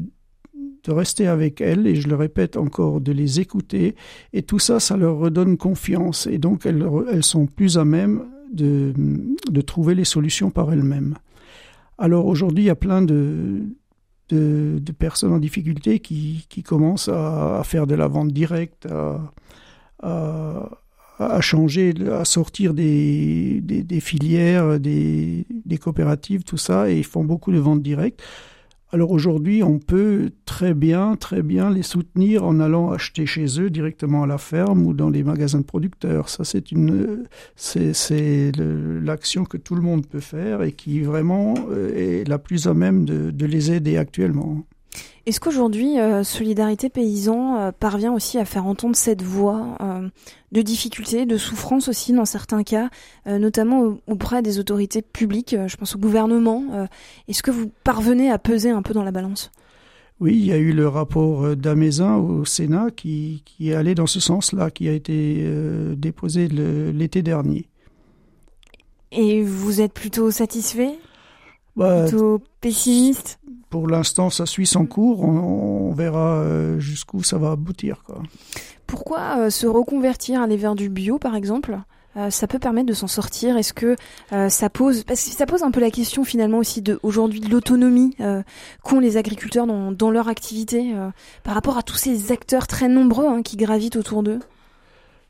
de 0.84 0.92
rester 0.92 1.28
avec 1.28 1.62
elles, 1.62 1.88
et 1.88 1.96
je 1.96 2.08
le 2.08 2.16
répète 2.16 2.58
encore, 2.58 3.00
de 3.00 3.12
les 3.12 3.40
écouter. 3.40 3.96
Et 4.34 4.44
tout 4.44 4.60
ça, 4.60 4.80
ça 4.80 4.98
leur 4.98 5.18
redonne 5.18 5.58
confiance. 5.58 6.28
Et 6.28 6.38
donc, 6.38 6.66
elles, 6.66 6.86
elles 7.12 7.24
sont 7.24 7.46
plus 7.46 7.78
à 7.78 7.86
même 7.86 8.26
de, 8.52 8.94
de 9.50 9.62
trouver 9.62 9.96
les 9.96 10.04
solutions 10.06 10.52
par 10.52 10.72
elles-mêmes. 10.74 11.16
Alors 11.98 12.26
aujourd'hui, 12.26 12.66
il 12.66 12.68
y 12.68 12.72
a 12.72 12.76
plein 12.76 13.02
de, 13.02 13.62
de, 14.30 14.92
personnes 14.98 15.34
en 15.34 15.40
difficulté 15.40 16.00
qui, 16.00 16.46
qui 16.50 16.64
commencent 16.64 17.10
à, 17.10 17.62
faire 17.64 17.88
de 17.88 17.96
la 17.96 18.08
vente 18.08 18.32
directe, 18.32 18.88
à, 18.88 19.32
à, 21.20 21.42
changer, 21.42 21.94
à 22.12 22.26
sortir 22.26 22.74
des, 22.74 23.62
des, 23.62 23.84
des 23.84 24.00
filières, 24.00 24.80
des, 24.80 25.46
des 25.66 25.78
coopératives, 25.78 26.44
tout 26.44 26.58
ça, 26.58 26.90
et 26.90 26.98
ils 26.98 27.06
font 27.06 27.24
beaucoup 27.24 27.52
de 27.52 27.60
ventes 27.60 27.84
directes. 27.84 28.22
Alors 28.94 29.10
aujourd'hui, 29.10 29.64
on 29.64 29.80
peut 29.80 30.30
très 30.46 30.76
bien, 30.76 31.16
très 31.16 31.42
bien 31.42 31.72
les 31.72 31.82
soutenir 31.82 32.44
en 32.44 32.60
allant 32.60 32.92
acheter 32.92 33.26
chez 33.26 33.60
eux 33.60 33.72
directement 33.72 34.22
à 34.22 34.28
la 34.28 34.38
ferme 34.38 34.86
ou 34.86 34.94
dans 34.94 35.10
les 35.10 35.24
magasins 35.24 35.62
de 35.62 35.64
producteurs. 35.64 36.30
Ça, 36.30 36.44
c'est 36.44 36.72
une, 36.72 37.26
c'est, 37.56 38.52
l'action 38.56 39.46
que 39.46 39.58
tout 39.58 39.74
le 39.74 39.82
monde 39.82 40.06
peut 40.06 40.20
faire 40.20 40.62
et 40.62 40.74
qui 40.74 41.02
vraiment 41.02 41.56
euh, 41.72 42.22
est 42.22 42.28
la 42.28 42.38
plus 42.38 42.68
à 42.68 42.76
même 42.76 43.04
de, 43.06 43.32
de 43.32 43.46
les 43.48 43.72
aider 43.72 43.98
actuellement. 43.98 44.64
Est-ce 45.26 45.40
qu'aujourd'hui, 45.40 46.00
euh, 46.00 46.24
Solidarité 46.26 46.90
Paysan 46.90 47.56
euh, 47.58 47.72
parvient 47.72 48.12
aussi 48.14 48.38
à 48.38 48.44
faire 48.46 48.66
entendre 48.66 48.96
cette 48.98 49.22
voix 49.22 49.78
euh, 49.80 50.10
de 50.52 50.62
difficulté, 50.62 51.26
de 51.26 51.38
souffrance 51.38 51.88
aussi 51.88 52.12
dans 52.12 52.26
certains 52.26 52.64
cas, 52.64 52.90
euh, 53.28 53.40
notamment 53.40 53.82
au- 53.84 54.02
auprès 54.08 54.42
des 54.42 54.60
autorités 54.60 55.02
publiques, 55.02 55.54
euh, 55.54 55.70
je 55.70 55.78
pense 55.78 55.96
au 55.96 56.00
gouvernement 56.00 56.66
euh, 56.74 56.88
Est-ce 57.30 57.42
que 57.42 57.52
vous 57.52 57.72
parvenez 57.86 58.30
à 58.32 58.38
peser 58.38 58.70
un 58.72 58.82
peu 58.82 58.94
dans 58.94 59.04
la 59.04 59.12
balance? 59.12 59.50
Oui, 60.20 60.34
il 60.36 60.46
y 60.46 60.52
a 60.52 60.58
eu 60.58 60.74
le 60.74 60.88
rapport 60.90 61.56
d'Amézin 61.56 62.16
au 62.18 62.44
Sénat 62.44 62.92
qui, 62.92 63.44
qui 63.46 63.72
est 63.72 63.76
allé 63.76 63.96
dans 63.96 64.08
ce 64.08 64.20
sens-là, 64.20 64.72
qui 64.72 64.90
a 64.90 64.94
été 64.94 65.40
euh, 65.42 65.96
déposé 65.96 66.48
l'été 66.50 67.22
dernier. 67.24 67.70
Et 69.12 69.42
vous 69.44 69.80
êtes 69.82 69.94
plutôt 69.94 70.32
satisfait? 70.32 70.92
Bah, 71.76 72.04
Plutôt 72.04 72.40
pessimiste? 72.62 73.40
Pour 73.74 73.88
l'instant, 73.88 74.30
ça 74.30 74.46
suit 74.46 74.68
son 74.68 74.86
cours. 74.86 75.24
On, 75.24 75.92
verra 75.94 76.36
euh, 76.36 76.80
jusqu'où 76.80 77.24
ça 77.24 77.40
va 77.40 77.50
aboutir. 77.50 78.04
Quoi. 78.06 78.22
Pourquoi 78.86 79.40
euh, 79.40 79.50
se 79.50 79.66
reconvertir, 79.66 80.44
aller 80.44 80.58
vers 80.58 80.76
du 80.76 80.90
bio, 80.90 81.18
par 81.18 81.36
exemple 81.36 81.80
euh, 82.16 82.30
ça 82.30 82.46
peut 82.46 82.60
permettre 82.60 82.86
de 82.86 82.94
s'en 82.94 83.08
sortir? 83.08 83.58
Est-ce 83.58 83.74
que 83.74 83.96
ça 84.30 84.70
pose 84.70 85.04
parce 85.04 85.24
que 85.24 85.32
ça 85.32 85.48
pose 85.48 85.64
un 85.64 85.72
peu 85.72 85.80
la 85.80 85.90
question 85.90 86.24
finalement 86.24 86.60
aussi 86.60 86.84
de 86.84 87.00
aujourd'hui 87.02 87.40
de 87.40 87.50
l'autonomie 87.50 88.16
qu'ont 88.84 89.00
les 89.00 89.18
agriculteurs 89.18 89.66
dans, 89.66 89.92
dans 89.92 90.12
leur 90.12 90.28
activité 90.28 90.94
par 91.42 91.56
rapport 91.56 91.76
à 91.76 91.82
tous 91.82 91.96
ces 91.96 92.32
acteurs 92.32 92.68
très 92.68 92.88
nombreux 92.88 93.26
hein, 93.26 93.42
qui 93.42 93.58
gravitent 93.58 93.96
autour 93.96 94.22
d'eux? 94.22 94.38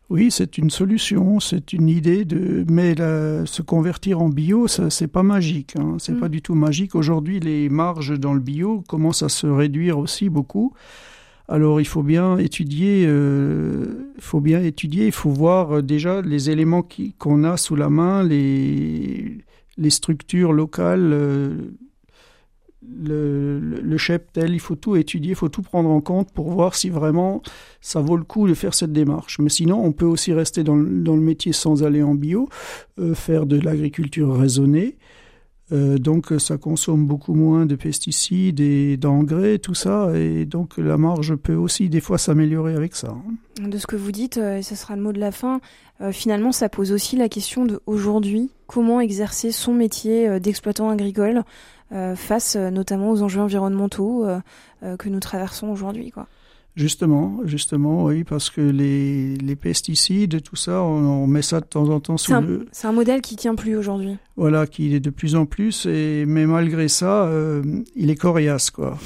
Oui, 0.09 0.29
c'est 0.31 0.57
une 0.57 0.69
solution, 0.69 1.39
c'est 1.39 1.73
une 1.73 1.89
idée 1.89 2.25
de, 2.25 2.65
mais 2.69 2.95
se 2.95 3.61
convertir 3.61 4.21
en 4.21 4.29
bio, 4.29 4.67
ça 4.67 4.89
c'est 4.89 5.07
pas 5.07 5.23
magique, 5.23 5.75
hein, 5.77 5.95
c'est 5.97 6.19
pas 6.19 6.27
mm. 6.27 6.31
du 6.31 6.41
tout 6.41 6.55
magique. 6.55 6.93
Aujourd'hui, 6.93 7.39
les 7.39 7.69
marges 7.69 8.19
dans 8.19 8.33
le 8.33 8.39
bio 8.39 8.83
commencent 8.87 9.23
à 9.23 9.29
se 9.29 9.47
réduire 9.47 9.97
aussi 9.97 10.29
beaucoup. 10.29 10.73
Alors 11.47 11.81
il 11.81 11.85
faut 11.85 12.03
bien 12.03 12.37
étudier, 12.37 13.05
euh, 13.05 14.11
il 14.15 14.21
faut 14.21 14.39
bien 14.39 14.61
étudier, 14.61 15.07
il 15.07 15.11
faut 15.11 15.29
voir 15.29 15.77
euh, 15.77 15.81
déjà 15.81 16.21
les 16.21 16.49
éléments 16.49 16.87
qu'on 17.17 17.43
a 17.43 17.57
sous 17.57 17.75
la 17.75 17.89
main, 17.89 18.23
les, 18.23 19.39
les 19.77 19.89
structures 19.89 20.53
locales, 20.53 21.11
euh, 21.13 21.57
le, 23.03 23.59
le, 23.59 23.97
cheptel, 23.97 24.53
il 24.53 24.59
faut 24.59 24.75
tout 24.75 24.95
étudier, 24.95 25.31
il 25.31 25.35
faut 25.35 25.49
tout 25.49 25.61
prendre 25.61 25.89
en 25.89 26.01
compte 26.01 26.31
pour 26.31 26.51
voir 26.51 26.75
si 26.75 26.89
vraiment 26.89 27.41
ça 27.81 28.01
vaut 28.01 28.17
le 28.17 28.23
coup 28.23 28.47
de 28.47 28.53
faire 28.53 28.73
cette 28.73 28.93
démarche. 28.93 29.39
Mais 29.39 29.49
sinon, 29.49 29.83
on 29.83 29.91
peut 29.91 30.05
aussi 30.05 30.33
rester 30.33 30.63
dans, 30.63 30.77
dans 30.77 31.15
le 31.15 31.21
métier 31.21 31.53
sans 31.53 31.83
aller 31.83 32.03
en 32.03 32.15
bio, 32.15 32.49
euh, 32.99 33.13
faire 33.13 33.45
de 33.45 33.59
l'agriculture 33.59 34.35
raisonnée. 34.35 34.97
Euh, 35.71 35.97
donc 35.97 36.33
ça 36.39 36.57
consomme 36.57 37.07
beaucoup 37.07 37.33
moins 37.33 37.65
de 37.65 37.75
pesticides 37.75 38.59
et 38.59 38.97
d'engrais, 38.97 39.59
tout 39.59 39.73
ça, 39.73 40.11
et 40.13 40.45
donc 40.45 40.77
la 40.77 40.97
marge 40.97 41.35
peut 41.35 41.55
aussi 41.55 41.89
des 41.89 42.01
fois 42.01 42.17
s'améliorer 42.17 42.75
avec 42.75 42.95
ça. 42.95 43.15
Hein. 43.15 43.67
De 43.69 43.77
ce 43.77 43.87
que 43.87 43.95
vous 43.95 44.11
dites, 44.11 44.37
euh, 44.37 44.57
et 44.57 44.61
ce 44.61 44.75
sera 44.75 44.95
le 44.95 45.01
mot 45.01 45.13
de 45.13 45.19
la 45.19 45.31
fin, 45.31 45.61
finalement 46.11 46.51
ça 46.51 46.69
pose 46.69 46.91
aussi 46.91 47.15
la 47.15 47.29
question 47.29 47.65
de 47.65 47.81
aujourd'hui, 47.85 48.49
comment 48.67 48.99
exercer 48.99 49.51
son 49.51 49.73
métier 49.73 50.39
d'exploitant 50.39 50.89
agricole 50.89 51.43
euh, 51.93 52.15
face 52.15 52.55
euh, 52.55 52.71
notamment 52.71 53.11
aux 53.11 53.21
enjeux 53.21 53.41
environnementaux 53.41 54.25
euh, 54.25 54.39
que 54.97 55.09
nous 55.09 55.19
traversons 55.19 55.67
aujourd'hui. 55.67 56.09
Quoi. 56.09 56.27
Justement, 56.75 57.39
justement, 57.43 58.05
oui, 58.05 58.23
parce 58.23 58.49
que 58.49 58.61
les, 58.61 59.35
les 59.35 59.55
pesticides, 59.55 60.41
tout 60.41 60.55
ça, 60.55 60.81
on, 60.81 61.27
met 61.27 61.43
ça 61.43 61.59
de 61.59 61.65
temps 61.65 61.89
en 61.89 61.99
temps 61.99 62.17
sous 62.17 62.33
le... 62.33 62.65
C'est 62.71 62.87
un 62.87 62.93
modèle 62.93 63.21
qui 63.21 63.35
tient 63.35 63.53
plus 63.53 63.75
aujourd'hui. 63.75 64.17
Voilà, 64.37 64.65
qui 64.65 64.95
est 64.95 64.99
de 64.99 65.11
plus 65.11 65.35
en 65.35 65.45
plus, 65.45 65.85
et 65.85 66.25
mais 66.25 66.47
malgré 66.47 66.87
ça, 66.87 67.29
il 67.95 68.09
est 68.09 68.15
coriace, 68.15 68.71
quoi. 68.71 68.97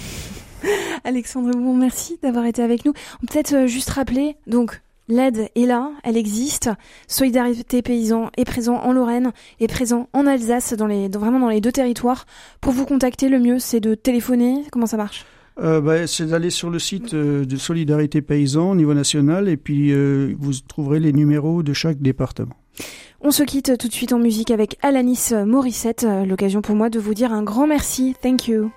Alexandre 1.03 1.51
Bon, 1.51 1.75
merci 1.75 2.17
d'avoir 2.23 2.45
été 2.45 2.61
avec 2.61 2.85
nous. 2.85 2.93
Peut-être 3.27 3.67
juste 3.67 3.89
rappeler, 3.89 4.37
donc 4.47 4.81
L'aide 5.09 5.49
est 5.55 5.65
là, 5.65 5.91
elle 6.03 6.17
existe. 6.17 6.69
Solidarité 7.07 7.81
paysan 7.81 8.29
est 8.35 8.45
présent 8.45 8.75
en 8.75 8.91
Lorraine, 8.91 9.31
est 9.59 9.67
présent 9.67 10.09
en 10.13 10.27
Alsace, 10.27 10.73
dans 10.73 10.87
les, 10.87 11.07
vraiment 11.07 11.39
dans 11.39 11.49
les 11.49 11.61
deux 11.61 11.71
territoires. 11.71 12.25
Pour 12.59 12.73
vous 12.73 12.85
contacter, 12.85 13.29
le 13.29 13.39
mieux, 13.39 13.59
c'est 13.59 13.79
de 13.79 13.95
téléphoner. 13.95 14.63
Comment 14.71 14.85
ça 14.85 14.97
marche? 14.97 15.25
Euh, 15.59 15.81
bah, 15.81 16.05
c'est 16.05 16.27
d'aller 16.27 16.49
sur 16.49 16.69
le 16.69 16.77
site 16.77 17.13
euh, 17.13 17.43
de 17.43 17.57
Solidarité 17.57 18.21
Paysan 18.21 18.71
au 18.71 18.75
niveau 18.75 18.93
national 18.93 19.49
et 19.49 19.57
puis 19.57 19.91
euh, 19.91 20.35
vous 20.37 20.53
trouverez 20.67 20.99
les 20.99 21.13
numéros 21.13 21.63
de 21.63 21.73
chaque 21.73 21.99
département. 21.99 22.55
On 23.21 23.31
se 23.31 23.41
quitte 23.41 23.75
tout 23.79 23.87
de 23.87 23.93
suite 23.93 24.13
en 24.13 24.19
musique 24.19 24.51
avec 24.51 24.77
Alanis 24.83 25.31
Morissette. 25.45 26.05
L'occasion 26.27 26.61
pour 26.61 26.75
moi 26.75 26.91
de 26.91 26.99
vous 26.99 27.15
dire 27.15 27.33
un 27.33 27.41
grand 27.41 27.65
merci. 27.65 28.13
Thank 28.21 28.47
you. 28.47 28.69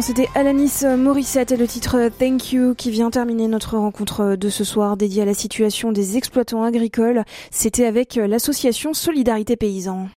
C'était 0.00 0.28
Alanis 0.34 0.84
Morissette 0.96 1.52
et 1.52 1.56
le 1.56 1.66
titre 1.66 2.08
Thank 2.18 2.52
You 2.52 2.74
qui 2.74 2.90
vient 2.90 3.10
terminer 3.10 3.46
notre 3.46 3.76
rencontre 3.76 4.36
de 4.36 4.48
ce 4.48 4.64
soir 4.64 4.96
dédiée 4.96 5.22
à 5.22 5.26
la 5.26 5.34
situation 5.34 5.92
des 5.92 6.16
exploitants 6.16 6.62
agricoles. 6.62 7.24
C'était 7.50 7.84
avec 7.84 8.14
l'association 8.14 8.94
Solidarité 8.94 9.56
Paysan. 9.56 10.08